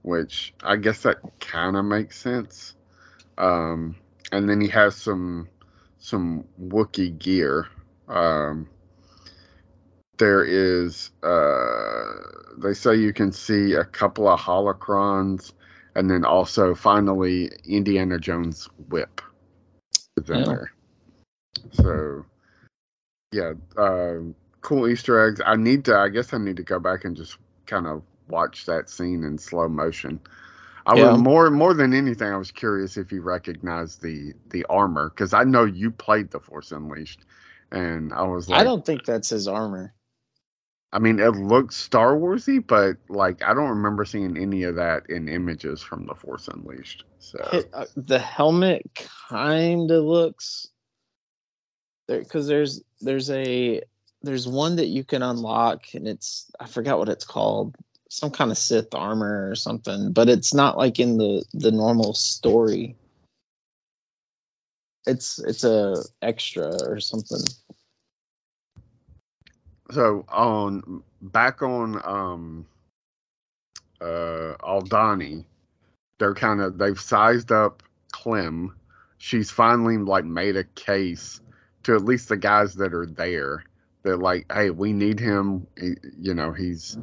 [0.01, 2.75] which I guess that kind of makes sense.
[3.37, 3.95] Um,
[4.31, 5.47] and then he has some
[5.99, 7.67] some Wookiee gear.
[8.07, 8.69] Um,
[10.17, 12.03] there is, uh,
[12.57, 15.53] they say you can see a couple of holocrons,
[15.95, 19.21] and then also finally Indiana Jones whip
[20.23, 20.45] is in Yeah.
[20.45, 20.71] there.
[21.71, 22.25] So,
[23.31, 25.41] yeah, um, cool Easter eggs.
[25.45, 25.97] I need to.
[25.97, 29.37] I guess I need to go back and just kind of watch that scene in
[29.37, 30.19] slow motion.
[30.85, 31.11] I Yeah.
[31.11, 32.31] was more more than anything.
[32.31, 36.39] I was curious if you recognized the the armor because I know you played the
[36.39, 37.21] Force Unleashed,
[37.71, 39.93] and I was like, I don't think that's his armor.
[40.91, 45.07] I mean, it looks Star Warsy, but like I don't remember seeing any of that
[45.09, 47.03] in images from the Force Unleashed.
[47.19, 48.89] So It- uh, the helmet
[49.29, 50.67] kind of looks
[52.07, 53.81] there because there's there's a
[54.23, 57.75] there's one that you can unlock and it's I forgot what it's called
[58.09, 62.13] some kind of Sith armor or something but it's not like in the the normal
[62.15, 62.95] story
[65.05, 67.41] it's it's a extra or something
[69.91, 72.65] so on back on um
[74.01, 75.45] uh Aldhani,
[76.17, 78.75] they're kind of they've sized up Clem.
[79.17, 81.41] She's finally like made a case
[81.83, 83.63] to at least the guys that are there
[84.03, 85.67] that like, hey, we need him.
[85.77, 86.97] He, you know, he's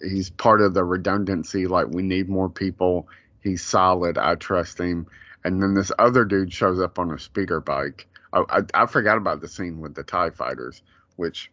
[0.00, 1.66] he's part of the redundancy.
[1.66, 3.08] Like, we need more people.
[3.42, 4.18] He's solid.
[4.18, 5.06] I trust him.
[5.44, 8.08] And then this other dude shows up on a speeder bike.
[8.32, 10.82] I, I, I forgot about the scene with the Tie Fighters,
[11.14, 11.50] which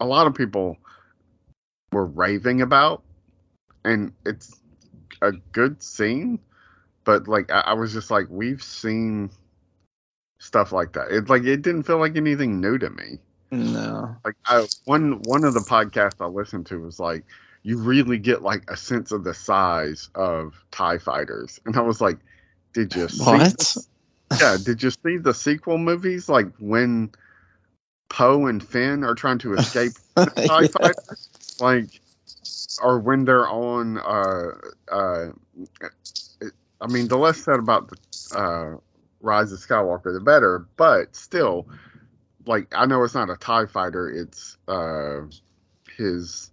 [0.00, 0.76] a lot of people
[1.92, 3.02] were raving about,
[3.84, 4.60] and it's
[5.22, 6.38] a good scene.
[7.04, 9.30] But like, I, I was just like, we've seen
[10.38, 11.10] stuff like that.
[11.10, 13.18] It like it didn't feel like anything new to me.
[13.50, 14.16] No.
[14.24, 17.24] Like I, one one of the podcasts I listened to was like,
[17.62, 22.00] you really get like a sense of the size of Tie Fighters, and I was
[22.00, 22.18] like,
[22.72, 23.24] did you see?
[23.24, 23.58] What?
[23.58, 23.86] the-
[24.40, 26.28] yeah, did you see the sequel movies?
[26.28, 27.10] Like when
[28.10, 30.66] Poe and Finn are trying to escape the Tie Yeah.
[30.68, 32.00] Fighters, like,
[32.82, 33.98] or when they're on.
[33.98, 34.50] Uh,
[34.92, 35.28] uh,
[36.82, 37.96] I mean, the less said about the
[38.38, 38.76] uh,
[39.20, 40.66] Rise of Skywalker, the better.
[40.76, 41.68] But still,
[42.46, 44.10] like, I know it's not a Tie Fighter.
[44.10, 45.20] It's uh,
[45.96, 46.50] his.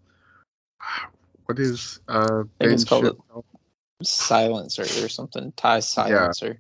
[1.45, 2.43] What is uh?
[2.59, 3.17] it's called Ship-
[4.03, 5.51] Silencer or something.
[5.57, 6.59] Tie silencer.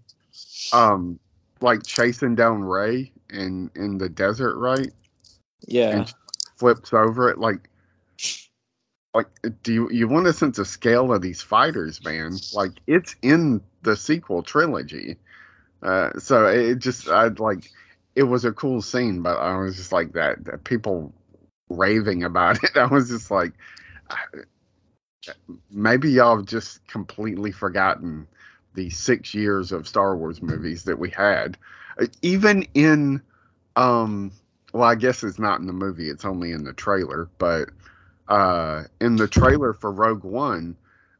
[0.73, 1.19] um,
[1.61, 4.91] like chasing down Rey in in the desert, right?
[5.67, 5.97] Yeah.
[5.97, 6.13] And
[6.57, 7.69] flips over it like
[9.13, 9.27] like
[9.63, 13.61] do you you want a sense of scale of these fighters man like it's in
[13.83, 15.17] the sequel trilogy
[15.83, 17.71] uh so it just i'd like
[18.15, 21.13] it was a cool scene but i was just like that, that people
[21.69, 23.53] raving about it i was just like
[25.69, 28.27] maybe y'all have just completely forgotten
[28.73, 31.57] the six years of star wars movies that we had
[32.21, 33.21] even in
[33.75, 34.31] um
[34.73, 37.69] well i guess it's not in the movie it's only in the trailer but
[38.29, 40.75] uh in the trailer for rogue one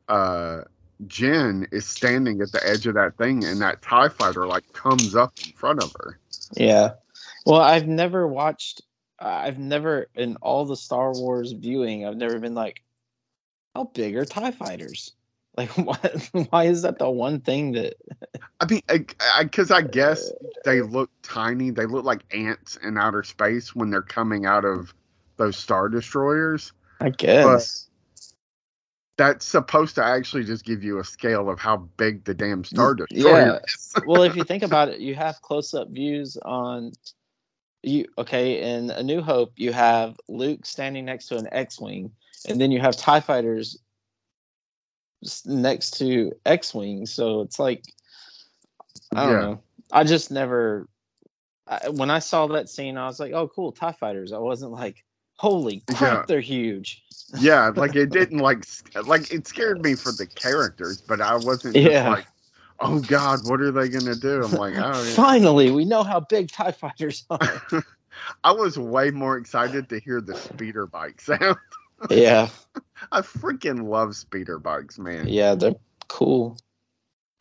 [0.10, 0.62] uh
[1.06, 5.16] Jyn is standing at the edge of that thing and that tie fighter like comes
[5.16, 6.20] up in front of her
[6.56, 6.94] Yeah.
[7.46, 8.82] Well, I've never watched.
[9.20, 12.06] I've never in all the Star Wars viewing.
[12.06, 12.84] I've never been like,
[13.76, 15.14] how big are Tie Fighters?
[15.58, 16.30] Like, what?
[16.50, 17.96] Why is that the one thing that?
[18.60, 18.82] i mean
[19.40, 23.90] because I, guess uh, they look tiny they look like ants in outer space when
[23.90, 24.94] they're coming out of
[25.38, 27.90] those star destroyers I guess.
[29.18, 32.96] that's supposed to actually just give you a scale of how big the damn star
[33.10, 33.60] Yeah.
[33.60, 36.94] is well, if you think about it, you have close-up views on
[37.84, 38.06] you.
[38.18, 42.12] Okay, in A New Hope, you have Luke standing next to an X-wing,
[42.48, 43.78] and then you have Tie Fighters
[45.46, 47.06] next to X-wing.
[47.06, 47.84] So it's like,
[49.16, 49.42] I don't Yeah.
[49.42, 49.62] know.
[49.92, 50.88] I just never.
[51.68, 54.72] I, when I saw that scene, I was like, "Oh, cool, Tie Fighters." I wasn't
[54.72, 55.04] like,
[55.38, 56.24] "Holy crap, Yeah.
[56.28, 57.04] they're huge!"
[57.40, 58.64] yeah like it didn't like
[59.06, 62.08] like it scared me for the characters but i wasn't just Yeah.
[62.10, 62.26] like
[62.80, 65.14] oh god what are they gonna do i'm like oh yeah.
[65.14, 67.62] Finally, we know how big Tie Fighters are.
[68.46, 71.58] i was way more excited to hear the speeder bike sound
[72.10, 72.48] yeah,
[73.12, 75.28] i freaking love speeder bikes man.
[75.28, 75.76] Yeah, they're
[76.08, 76.58] cool.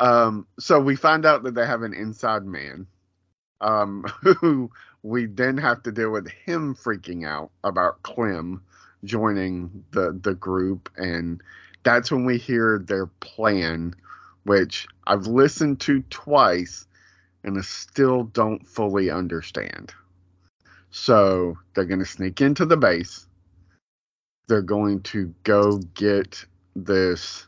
[0.01, 2.87] um so we find out that they have an inside man
[3.61, 4.05] um
[4.41, 4.71] who
[5.03, 8.63] we then have to deal with him freaking out about clem
[9.05, 10.91] joining the the group.
[10.97, 11.41] And
[11.85, 13.95] that's when we hear their plan
[14.45, 16.87] which i've listened to twice
[17.45, 19.93] and i still don't fully understand.
[20.91, 23.27] So they're going to sneak into the base
[24.49, 27.47] they're going to go get this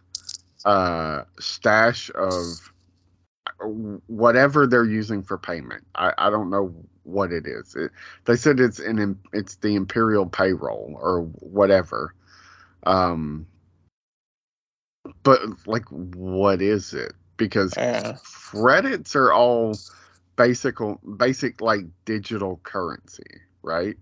[0.64, 2.72] uh stash of
[4.06, 5.84] whatever they're using for payment.
[5.94, 7.74] I, I don't know what it is.
[7.74, 7.90] It,
[8.24, 12.14] they said it's an it's the imperial payroll or whatever.
[12.84, 13.46] Um,
[15.22, 17.12] but like, what is it?
[17.36, 18.16] Because Yeah.
[18.22, 19.74] credits are all
[20.36, 20.76] basic
[21.16, 23.96] basic like digital currency, right?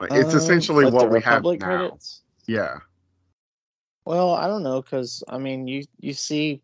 [0.00, 1.98] It's Um, essentially like what we have Republic now.
[1.98, 2.22] credits?
[2.46, 2.80] Yeah.
[4.04, 6.62] Well, I don't know because I mean, you you see,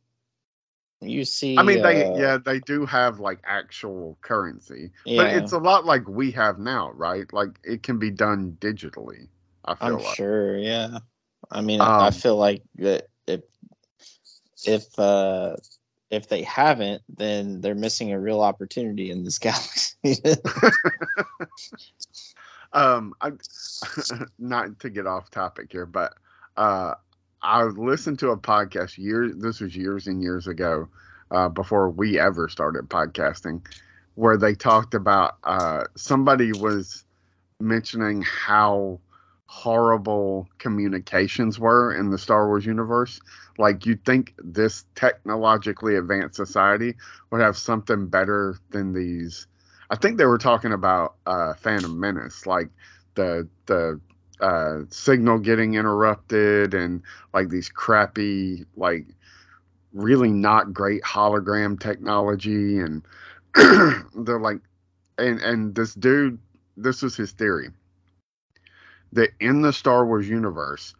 [1.01, 1.47] you see.
[1.57, 5.85] I mean, they uh, yeah they do have like actual currency, but it's a lot
[5.85, 7.33] like we have now, right?
[7.33, 9.29] Like it can be done digitally.
[9.65, 10.19] I feel I'm like.
[10.19, 10.57] sure.
[10.59, 10.99] Yeah.
[11.51, 13.43] I mean, I I Um, feel like that if
[14.65, 15.57] if uh
[16.11, 19.97] if they haven't, then they're missing a real opportunity in this galaxy.
[22.75, 23.31] Um, I,
[24.39, 26.15] not to get off topic here, but
[26.57, 26.95] uh,
[27.43, 29.33] I listened to a podcast years.
[29.37, 30.89] This was years and years ago,
[31.31, 33.65] uh, before we ever started podcasting,
[34.17, 37.05] where they talked about uh, somebody was
[37.61, 39.01] mentioning how
[39.47, 43.21] horrible communications were in the Star Wars universe.
[43.57, 46.95] Like you'd think this technologically advanced society
[47.31, 49.47] would have something better than these.
[49.91, 52.69] I think they were talking about uh, Phantom Menace, like
[53.15, 54.01] the the
[54.41, 59.07] uh, signal getting interrupted and like these crappy like
[59.93, 63.03] really not great hologram technology and
[63.55, 64.61] they're like
[65.19, 66.39] and and this dude
[66.77, 67.71] this was his theory.
[69.13, 70.95] That in the Star Wars universe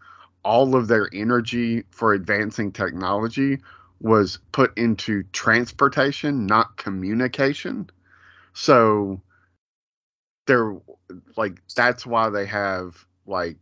[0.45, 3.59] all of their energy for advancing technology
[4.01, 7.89] was put into transportation not communication
[8.55, 9.21] so
[10.47, 10.77] they're
[11.37, 13.57] like that's why they have like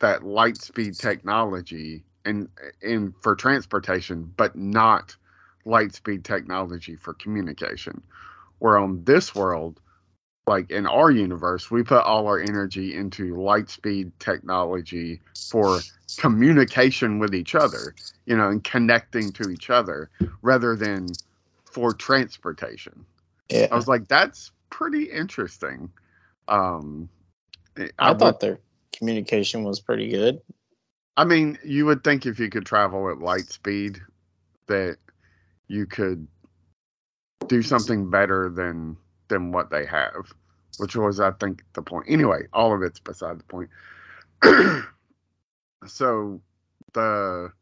[0.00, 2.48] that light speed technology and
[2.82, 5.16] in for transportation, but not
[5.64, 8.02] light speed technology for communication.
[8.58, 9.80] Where on this world,
[10.46, 15.80] like in our universe, we put all our energy into light speed technology for
[16.18, 17.94] communication with each other,
[18.26, 20.10] you know, and connecting to each other
[20.42, 21.08] rather than
[21.64, 23.06] for transportation.
[23.48, 23.68] Yeah.
[23.70, 25.90] I was like, that's pretty interesting.
[26.48, 27.08] Um,
[27.76, 28.60] I, I thought their
[28.96, 30.40] communication was pretty good.
[31.16, 34.00] I mean, you would think if you could travel at light speed
[34.66, 34.96] that
[35.68, 36.26] you could
[37.46, 38.96] do something better than
[39.28, 40.32] than what they have,
[40.78, 42.06] which was I think the point.
[42.08, 43.70] Anyway, all of it's beside the point.
[45.86, 46.40] so
[46.92, 47.52] the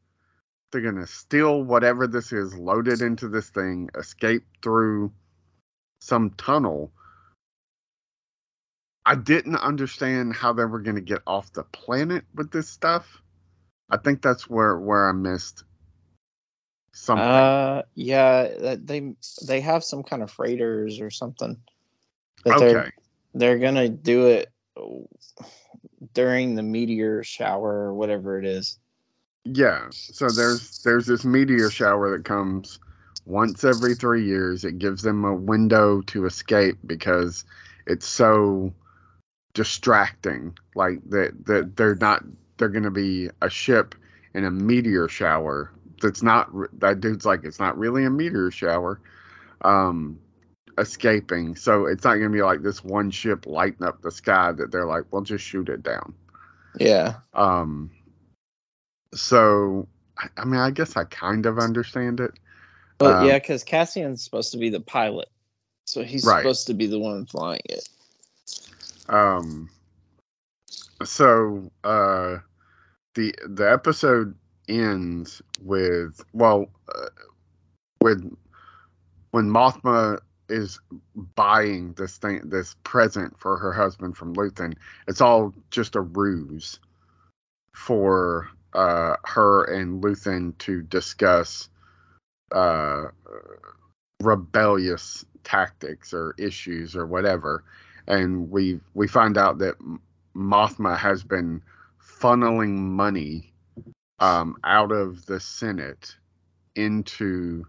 [0.70, 5.12] they're gonna steal whatever this is, load it into this thing, escape through
[6.02, 6.92] some tunnel.
[9.04, 13.22] I didn't understand how they were gonna get off the planet with this stuff
[13.92, 15.64] I think that's where where I missed
[16.92, 17.24] something.
[17.24, 19.14] Uh, yeah, they
[19.46, 21.58] they have some kind of freighters or something.
[22.44, 22.72] That okay.
[22.72, 22.92] They're,
[23.34, 24.50] they're gonna do it
[26.14, 28.78] during the meteor shower or whatever it is.
[29.44, 29.88] Yeah.
[29.90, 32.78] So there's there's this meteor shower that comes
[33.24, 34.64] once every three years.
[34.64, 37.44] It gives them a window to escape because
[37.86, 38.72] it's so
[39.54, 40.56] distracting.
[40.74, 42.24] Like that that they're not
[42.56, 43.94] they're going to be a ship
[44.34, 46.50] in a meteor shower that's not
[46.80, 49.00] that dude's like it's not really a meteor shower
[49.62, 50.18] um
[50.78, 54.52] escaping so it's not going to be like this one ship lighting up the sky
[54.52, 56.14] that they're like we'll just shoot it down
[56.78, 57.90] yeah um
[59.14, 59.86] so
[60.36, 62.32] i mean i guess i kind of understand it
[63.06, 65.28] um, yeah because cassian's supposed to be the pilot
[65.86, 66.38] so he's right.
[66.38, 67.88] supposed to be the one flying it
[69.08, 69.68] um
[71.04, 72.36] so uh
[73.14, 74.34] the the episode
[74.68, 77.08] ends with well uh,
[78.00, 78.36] with
[79.32, 80.78] when Mothma is
[81.34, 84.74] buying this thing this present for her husband from Luthen
[85.08, 86.78] it's all just a ruse
[87.74, 91.68] for uh, her and Luthen to discuss
[92.52, 93.08] uh,
[94.20, 97.64] rebellious tactics or issues or whatever
[98.06, 99.76] and we we find out that
[100.34, 101.62] Mothma has been
[102.00, 103.52] funneling money
[104.18, 106.16] um, out of the Senate
[106.74, 107.64] into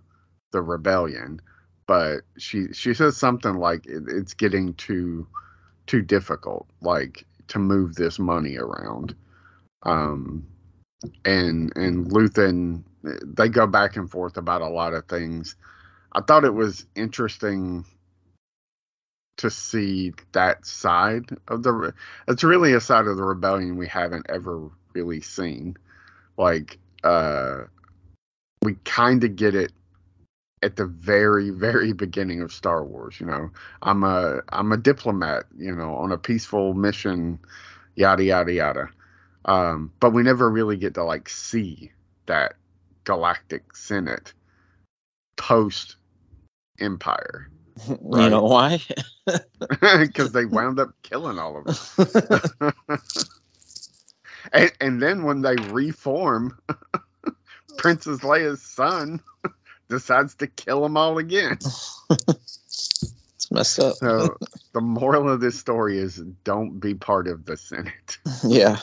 [0.52, 1.42] the rebellion.
[1.88, 5.28] But she she says something like it, it's getting too
[5.86, 9.16] too difficult, like to move this money around.
[9.84, 10.48] Um,
[11.26, 15.56] and and Luthen they go back and forth about a lot of things.
[16.12, 17.86] I thought it was interesting
[19.38, 21.94] to see that side of the
[22.28, 25.76] it's really a side of the rebellion we haven't ever really seen.
[26.38, 27.64] Like uh
[28.62, 29.74] we kind of get it
[30.62, 33.50] at the very very beginning of Star Wars you know?
[33.82, 37.40] I'm a I'm a diplomat you know on a peaceful mission
[37.96, 38.90] yada yada yada.
[39.46, 41.92] Um but we never really get to like see
[42.28, 42.54] that
[43.04, 44.34] galactic senate
[45.36, 45.96] post
[46.80, 47.50] empire
[48.02, 48.24] Right?
[48.24, 48.80] You know why?
[49.82, 52.74] Because they wound up killing all of them.
[54.54, 56.58] and, and then when they reform,
[57.78, 59.22] Princess Leia's son
[59.90, 61.58] decides to kill them all again.
[62.10, 63.96] it's messed up.
[63.96, 64.38] so
[64.74, 68.18] the moral of this story is don't be part of the Senate.
[68.44, 68.80] Yeah.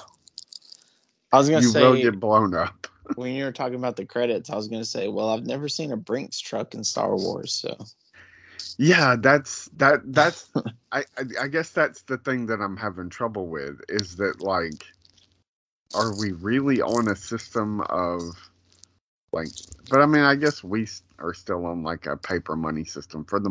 [1.33, 2.87] I was gonna you say you will get blown up.
[3.17, 5.93] When you were talking about the credits, I was gonna say, well, I've never seen
[5.93, 7.77] a Brinks truck in Star Wars, so.
[8.79, 10.49] Yeah, that's that that's
[10.93, 14.87] I, I I guess that's the thing that I'm having trouble with is that like
[15.95, 18.51] are we really on a system of
[19.33, 19.49] like
[19.89, 20.87] but I mean I guess we
[21.19, 23.51] are still on like a paper money system for the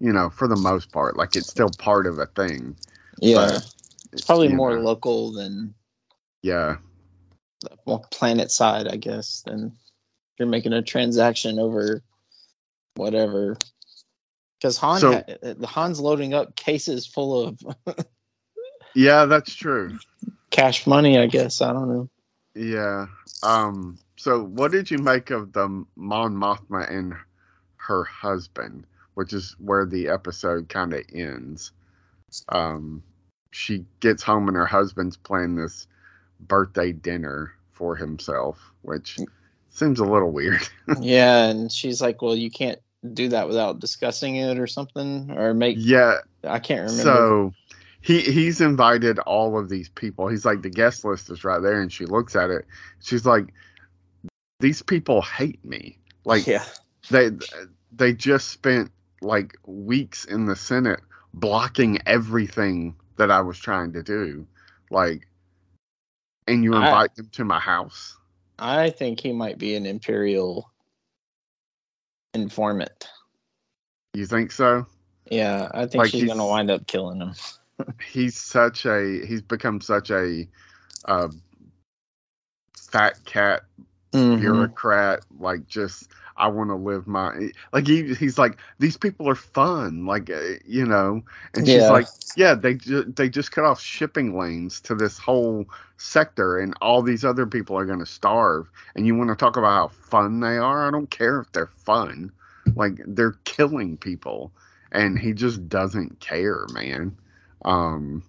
[0.00, 2.76] you know for the most part like it's still part of a thing.
[3.20, 3.60] Yeah,
[4.12, 5.74] it's probably more know, local than
[6.42, 6.76] Yeah,
[7.86, 9.72] more planet side, I guess, then
[10.38, 12.02] you're making a transaction over
[12.94, 13.56] whatever.
[14.60, 17.60] Because Han, So- ha- the Han's loading up cases full of
[18.94, 19.98] yeah, that's true.
[20.50, 21.18] cash money.
[21.18, 22.08] I guess I don't know.
[22.54, 23.06] Yeah.
[23.42, 23.98] Um.
[24.16, 27.14] So, what did you make of the Mon Mothma and
[27.76, 31.72] her husband, which is where the episode kind of ends?
[32.48, 33.02] Um,
[33.52, 35.86] she gets home and her husband's playing this
[36.40, 39.18] birthday dinner for himself, which
[39.70, 40.68] seems a little weird.
[41.00, 42.80] yeah, and she's like, "Well, you can't
[43.12, 46.18] do that without discussing it or something, or make." yeah.
[46.44, 47.02] I can't remember.
[47.02, 47.52] So
[48.00, 50.28] he he's invited all of these people.
[50.28, 52.64] He's like the guest list is right there, and she looks at it.
[53.02, 53.52] She's like,
[54.60, 55.98] "These people hate me.
[56.24, 56.64] Like yeah,
[57.10, 57.30] they
[57.92, 61.00] they just spent like weeks in the Senate
[61.34, 64.46] blocking everything that I was trying to do.
[64.90, 65.26] Like,
[66.46, 68.16] and you I- invite them to my house.
[68.58, 70.70] I think he might be an imperial
[72.34, 73.08] informant.
[74.14, 74.86] You think so?
[75.30, 77.34] Yeah, I think Like she's he's- gonna wind up killing him.
[78.10, 80.48] He's such a he's become such a
[81.04, 81.28] uh,
[82.74, 83.64] fat cat
[84.12, 84.40] Mhm.
[84.40, 89.34] bureaucrat like just i want to live my like he, he's like these people are
[89.34, 91.22] fun like uh, you know?
[91.54, 91.90] And she's Yeah.
[91.90, 95.66] like yeah they ju- they just cut off shipping lanes to this whole
[95.96, 98.70] sector and all these other people are going to starve.
[98.94, 100.86] And you want to talk about how fun they are?
[100.86, 102.32] I don't care if they're fun.
[102.76, 104.52] Like they're killing people.
[104.92, 107.16] And he just doesn't care man.
[107.64, 108.22] Um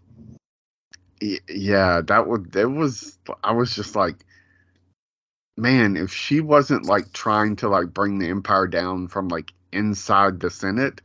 [1.49, 4.25] yeah that would it was i was just like
[5.57, 10.39] man, if she wasn't like trying to like bring the empire down from like inside
[10.39, 11.01] the Senate,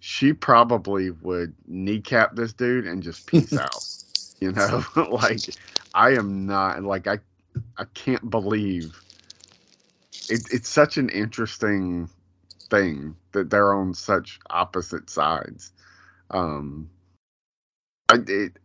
[0.00, 3.84] she probably would kneecap this dude and just peace out.
[4.40, 5.40] You know, like
[5.94, 7.18] I am not like I
[7.78, 9.00] I can't believe
[10.28, 12.08] it, it's such an interesting
[12.70, 15.72] thing that they're on such opposite sides.
[16.30, 16.90] Um,
[18.08, 18.58] I, it,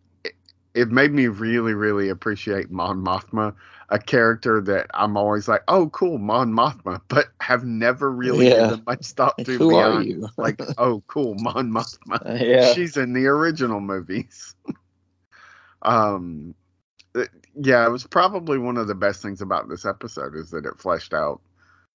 [0.73, 3.53] it made me really really appreciate Mon Mothma
[3.89, 8.47] a character that I'm always like, oh, cool, Mon Mothma, but have never really Yeah.
[8.47, 10.27] given much thought to who are you?
[10.37, 12.21] like, oh, cool, Mon Mothma.
[12.25, 14.55] Uh, yeah, She's in the original movies.
[15.81, 16.55] um,
[17.13, 20.65] th- yeah, it was probably one of the best things about this episode is that
[20.65, 21.41] it fleshed out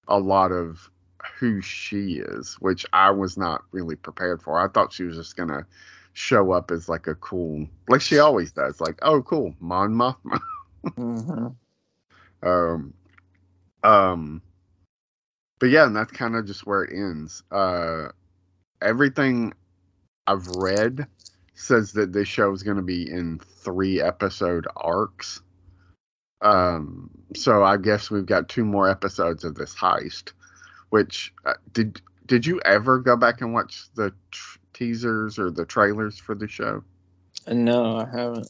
[0.07, 0.89] a lot of
[1.39, 4.59] who she is, which I was not really prepared for.
[4.59, 5.65] I thought she was just gonna
[6.17, 10.39] show up as like a cool, like she always does, like, oh, cool, Mon Mothma.
[10.83, 11.55] Mhm.
[12.43, 12.93] Um,
[13.83, 14.43] um,
[15.57, 17.41] but yeah, and that's kind of just where it ends.
[17.51, 18.09] Uh,
[18.79, 19.53] everything
[20.27, 21.07] I've read
[21.55, 25.41] says that this show is going to be in three episode arcs.
[26.41, 30.33] Um, so I guess we've got two more episodes of this heist.
[30.89, 35.65] Which uh, did did you ever go back and watch the tr- teasers or the
[35.65, 36.83] trailers for the show?
[37.47, 38.49] no, I haven't.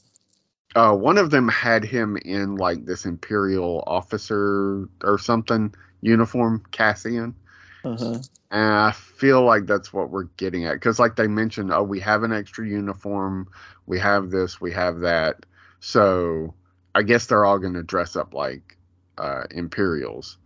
[0.76, 7.36] uh, one of them had him in like this imperial officer or something uniform, Cassian,
[7.84, 8.22] Uh-huh.
[8.52, 12.00] and I feel like that's what we're getting at because, like they mentioned, oh, we
[12.02, 13.50] have an extra uniform,
[13.88, 15.46] we have this, we have that,
[15.80, 16.54] so
[16.96, 18.78] I guess they're all going to dress up like
[19.18, 20.38] uh, Imperials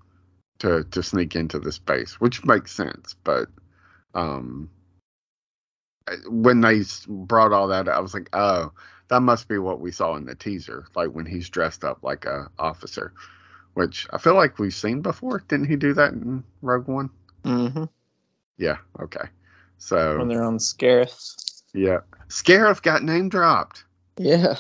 [0.60, 3.50] to to sneak into the space, which makes sense, but
[4.16, 4.70] um.
[6.28, 8.72] When they brought all that, I was like, "Oh,
[9.10, 12.26] that must be what we saw in the teaser, like when he's dressed up like
[12.26, 13.14] a officer,
[13.74, 15.44] which I feel like we've seen before.
[15.48, 17.10] Didn't he do that in Rogue One?
[17.44, 17.84] hmm
[18.58, 18.78] Yeah.
[19.00, 19.26] Okay.
[19.78, 21.36] So When they're on Scarif.
[21.74, 22.00] yeah,
[22.30, 23.84] Scarif got name dropped.
[24.18, 24.56] Yeah.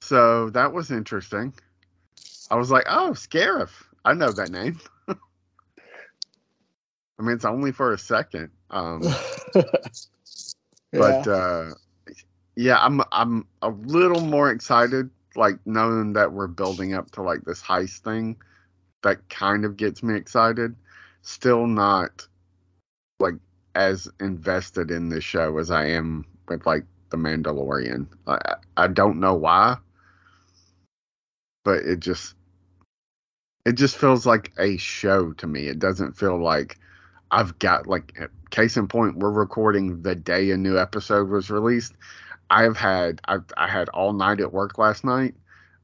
[0.00, 1.52] So that was interesting.
[2.50, 3.70] I was like, oh, Scarif.
[4.04, 4.80] I know that name.
[5.08, 5.14] I
[7.22, 8.50] mean, it's only for a second.
[8.70, 9.02] Um,
[10.96, 11.74] but uh,
[12.56, 17.44] yeah, I'm I'm a little more excited, like knowing that we're building up to like
[17.44, 18.36] this heist thing.
[19.02, 20.74] That kind of gets me excited.
[21.22, 22.26] Still not
[23.20, 23.34] like
[23.74, 28.06] as invested in this show as I am with like the Mandalorian.
[28.26, 29.76] I I don't know why,
[31.64, 32.34] but it just
[33.64, 35.68] it just feels like a show to me.
[35.68, 36.78] It doesn't feel like
[37.30, 38.18] I've got like
[38.50, 39.18] case in point.
[39.18, 41.94] We're recording the day a new episode was released.
[42.50, 45.34] I've had I I had all night at work last night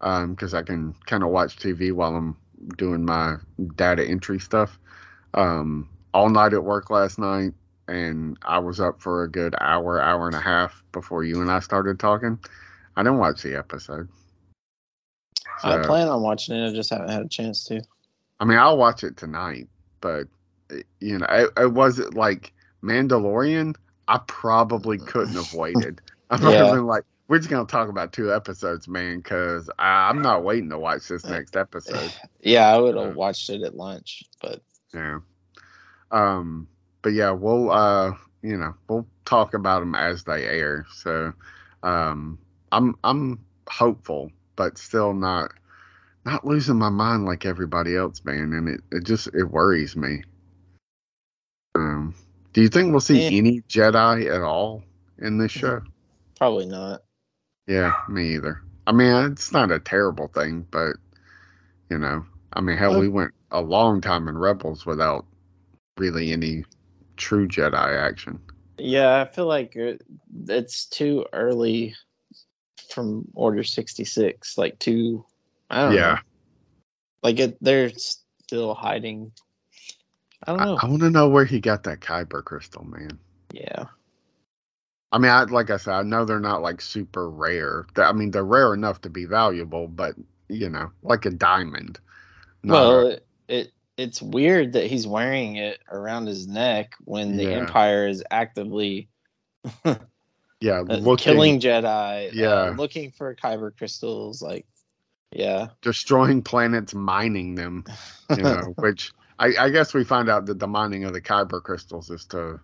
[0.01, 2.37] because I can kind of watch TV while I'm
[2.77, 3.37] doing my
[3.77, 4.79] data entry stuff.
[5.35, 7.53] Um, all night at work last night.
[7.87, 11.51] and I was up for a good hour, hour and a half before you and
[11.51, 12.39] I started talking.
[12.97, 14.09] I didn't watch the episode.
[15.63, 16.71] I plan on watching it.
[16.71, 17.83] I just haven't had a chance to.
[18.41, 19.69] I mean, I'll watch it tonight,
[20.01, 20.27] but
[21.01, 22.53] you know, it, it wasn't like
[22.83, 23.75] Mandalorian.
[24.09, 26.01] I probably couldn't have waited.
[26.31, 26.71] I would have Yeah.
[26.71, 30.79] been like, we're just gonna talk about two episodes, man, because I'm not waiting to
[30.79, 32.15] watch this next episode.
[32.41, 34.63] Yeah, I would Uh, have watched it at lunch, but
[34.95, 35.21] Yeah.
[36.11, 36.69] Um.
[37.03, 38.13] But yeah, we'll uh,
[38.43, 40.87] you know, we'll talk about them as they air.
[40.91, 41.33] So,
[41.83, 42.39] um,
[42.73, 45.53] I'm I'm hopeful, but still not
[46.25, 48.53] not losing my mind like everybody else, man.
[48.53, 50.23] And it it just it worries me.
[51.75, 52.15] Um.
[52.53, 54.85] Do you think we'll see any Jedi at all
[55.19, 55.83] in this show?
[56.37, 57.03] probably not.
[57.67, 58.63] Yeah, me either.
[58.87, 60.97] I mean, it's not a terrible thing, but
[61.91, 65.27] you know, I mean, hell, we went a long time in Rebels without
[65.99, 66.65] really any
[67.17, 68.39] true Jedi action.
[68.79, 69.77] Yeah, I feel like
[70.49, 71.95] it's too early
[72.91, 74.59] from Order 66.
[74.59, 75.25] Like too,
[75.71, 76.19] I don't Yeah, know.
[77.23, 79.33] Like it, they're still hiding.
[80.47, 80.79] I don't know.
[80.81, 83.19] I want to know where he got that Kyber crystal, man.
[83.53, 83.87] yeah,
[85.13, 87.87] I mean, I, like I said, I know they're not like super rare.
[87.95, 90.15] They- I mean, they're rare enough to be valuable, but
[90.49, 91.99] you know, like a diamond.
[92.65, 97.45] Well, a- it, it it's weird that he's wearing it around his neck when the
[97.45, 97.51] Yeah.
[97.61, 99.09] Empire is actively
[99.85, 102.31] yeah, uh, looking, killing Jedi.
[102.33, 102.49] Yeah.
[102.49, 104.43] uh, looking for kyber crystals.
[104.43, 104.67] Like,
[105.31, 107.85] yeah, destroying planets, mining them.
[108.37, 111.63] you know, which I, I guess we find out that the mining of the kyber
[111.63, 112.61] crystals is to,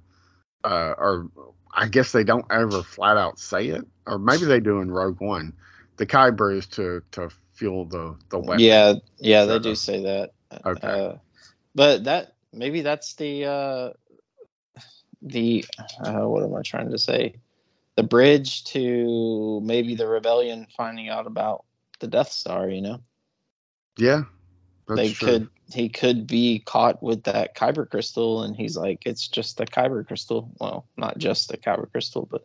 [0.64, 1.28] uh, or
[1.74, 5.20] I guess they don't ever flat out say it, or maybe they do in Rogue
[5.20, 5.52] One.
[5.96, 8.60] The kyber is to to fuel the the weapon.
[8.60, 9.44] yeah, yeah.
[9.44, 10.30] They do say that.
[10.64, 10.88] Okay.
[10.88, 11.14] Uh,
[11.74, 13.90] but that maybe that's the uh,
[15.22, 15.64] the
[16.04, 17.36] uh, what am I trying to say?
[17.96, 21.64] The bridge to maybe the rebellion finding out about
[21.98, 22.68] the Death Star.
[22.68, 23.00] You know,
[23.98, 24.24] yeah,
[24.90, 25.38] that's they true.
[25.38, 29.66] could he could be caught with that kyber crystal, and he's like, it's just the
[29.66, 30.50] kyber crystal.
[30.60, 32.44] Well, not just the kyber crystal, but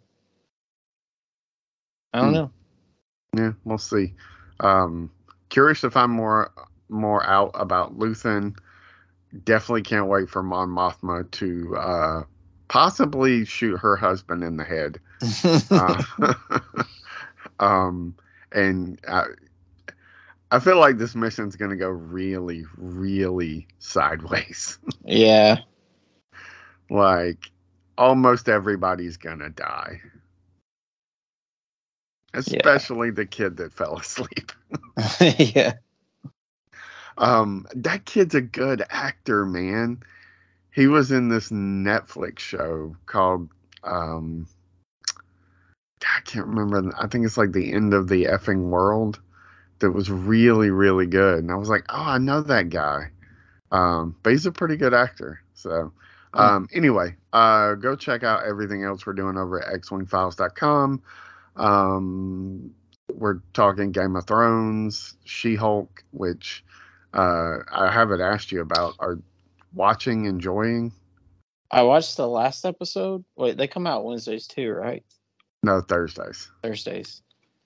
[2.14, 2.34] I don't Hmm.
[2.34, 2.52] know.
[3.36, 4.14] Yeah, we'll see.
[4.60, 5.12] Um,
[5.50, 6.52] curious to find more
[6.90, 8.56] more out about Luthen.
[9.44, 12.24] Definitely can't wait for Mon Mothma to uh,
[12.68, 15.00] possibly shoot her husband in the head.
[15.72, 16.04] Uh,
[17.60, 18.16] um,
[18.52, 19.26] and I,
[20.56, 24.80] I feel like this mission's going to go really, really sideways.
[25.04, 25.60] yeah,
[26.90, 27.52] like
[27.98, 30.00] almost everybody's going to die.
[32.34, 34.54] Especially the kid that fell asleep.
[35.38, 35.74] yeah.
[37.18, 40.04] Um, that kid's a good actor, man.
[40.74, 43.50] He was in this Netflix show called
[43.84, 44.48] um
[46.02, 46.96] I can't remember.
[46.98, 49.20] I think it's like the end of the effing world.
[49.80, 51.40] That was really, really good.
[51.40, 53.12] And I was like, oh, I know that guy.
[53.72, 55.42] Um, but he's a pretty good actor.
[55.54, 55.92] So
[56.34, 61.02] um anyway, uh go check out everything else we're doing over at xwingfiles.com.
[61.56, 62.74] Um
[63.14, 66.64] we're talking Game of Thrones, She Hulk, which
[67.14, 68.96] uh, I haven't asked you about.
[69.00, 69.20] Are
[69.74, 70.92] watching, enjoying?
[71.72, 73.24] I watched the last episode.
[73.36, 75.04] Wait, they come out Wednesdays too, right?
[75.64, 76.50] No, Thursdays.
[76.62, 77.22] Thursdays.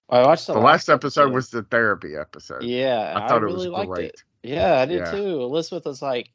[0.10, 2.64] I watched the, The, last episode, was the therapy episode.
[2.64, 4.06] Yeah, I thought it really was liked great.
[4.10, 4.24] it.
[4.44, 5.12] Yeah, I did Yeah.
[5.12, 5.42] too.
[5.42, 6.32] Elizabeth was like,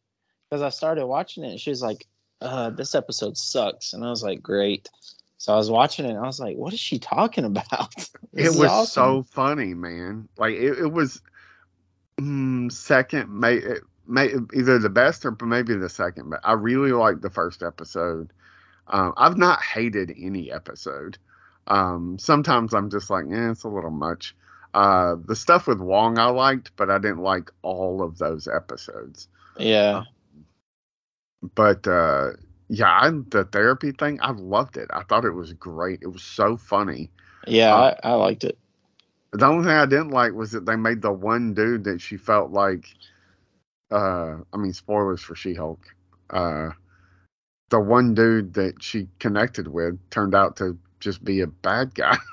[0.48, 2.06] because I started watching it, and she was like,
[2.40, 4.88] uh, "This episode sucks," and I was like, "Great."
[5.38, 7.94] So I was watching it, and I was like, "What is she talking about?"
[8.32, 8.86] it was awesome.
[8.86, 10.28] so funny, man.
[10.38, 11.20] Like it, it was
[12.20, 13.60] mm, second, may,
[14.06, 16.30] may either the best or maybe the second.
[16.30, 18.32] But I really liked the first episode.
[18.88, 21.18] Um, I've not hated any episode.
[21.66, 24.34] Um, sometimes I'm just like, eh, it's a little much.
[24.74, 29.28] Uh, the stuff with Wong I liked, but I didn't like all of those episodes.
[29.58, 30.04] Yeah,
[31.54, 32.30] but uh
[32.68, 36.22] yeah I, the therapy thing i loved it i thought it was great it was
[36.22, 37.10] so funny
[37.46, 38.56] yeah, Uh, I, I liked it.
[39.32, 42.16] the only thing i didn't like was that they made the one dude that she
[42.16, 42.86] felt like
[43.90, 45.80] uh i mean spoilers for she-hulk
[46.30, 46.70] uh
[47.70, 52.18] the one dude that she connected with turned out to just be a bad guy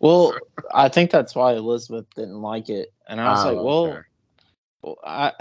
[0.00, 3.94] Well, I think that's why Elizabeth didn't like it, and I was Oh, like, "Well,
[3.94, 4.08] okay.
[4.82, 5.32] Well, I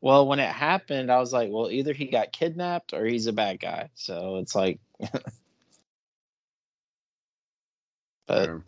[0.00, 3.32] well when it happened, I was like, well, either he got kidnapped or he's a
[3.32, 3.90] bad guy.
[3.94, 4.80] So it's like,
[8.26, 8.58] but Yeah.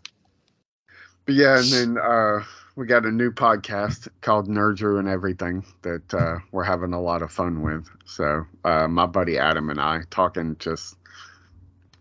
[1.27, 2.43] but yeah and then uh
[2.77, 7.23] we got a new podcast called Nerdrew and Everything that uh, we're having a lot
[7.23, 7.89] of fun with.
[8.05, 10.97] So uh, my buddy Adam and I talking just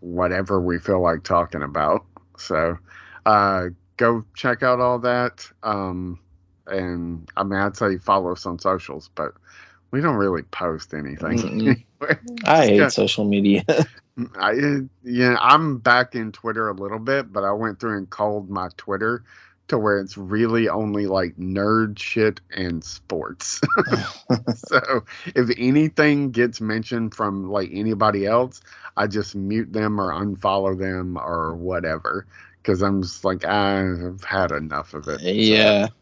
[0.00, 2.04] whatever we feel like talking about.
[2.38, 2.78] So
[3.24, 3.66] uh,
[3.96, 5.50] go check out all that.
[5.62, 6.20] Um,
[6.66, 9.32] and I mean, I'd say follow us on socials, but
[9.90, 11.84] we don't really post anything.
[12.44, 13.64] I hate social media.
[14.36, 18.48] I yeah, I'm back in Twitter a little bit, but I went through and called
[18.48, 19.24] my Twitter
[19.68, 23.60] to where it's really only like nerd shit and sports.
[24.54, 28.60] so if anything gets mentioned from like anybody else,
[28.96, 32.26] I just mute them or unfollow them or whatever
[32.62, 35.20] because I'm just like I've had enough of it.
[35.20, 35.92] Yeah, so,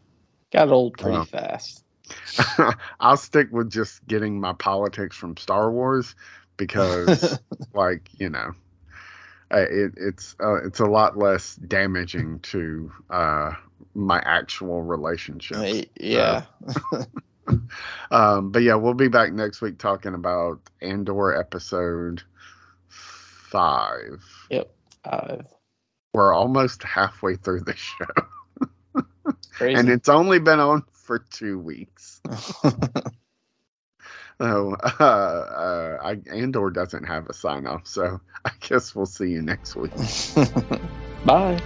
[0.51, 1.83] got old pretty uh, fast.
[2.99, 6.15] I'll stick with just getting my politics from Star Wars
[6.57, 7.39] because,
[7.73, 8.51] like, you know,
[9.51, 13.51] it, it's uh, it's a lot less damaging to uh,
[13.93, 15.89] my actual relationship.
[15.99, 16.43] Yeah.
[18.11, 22.23] um, but yeah, we'll be back next week talking about Andor episode
[22.87, 24.23] five.
[24.49, 24.71] Yep,
[25.03, 25.45] five.
[26.13, 28.05] We're almost halfway through the show.
[29.59, 32.21] and it's only been on for two weeks.
[34.39, 39.29] So, uh, uh, I, Andor doesn't have a sign off, so I guess we'll see
[39.29, 39.91] you next week.
[41.25, 41.59] Bye.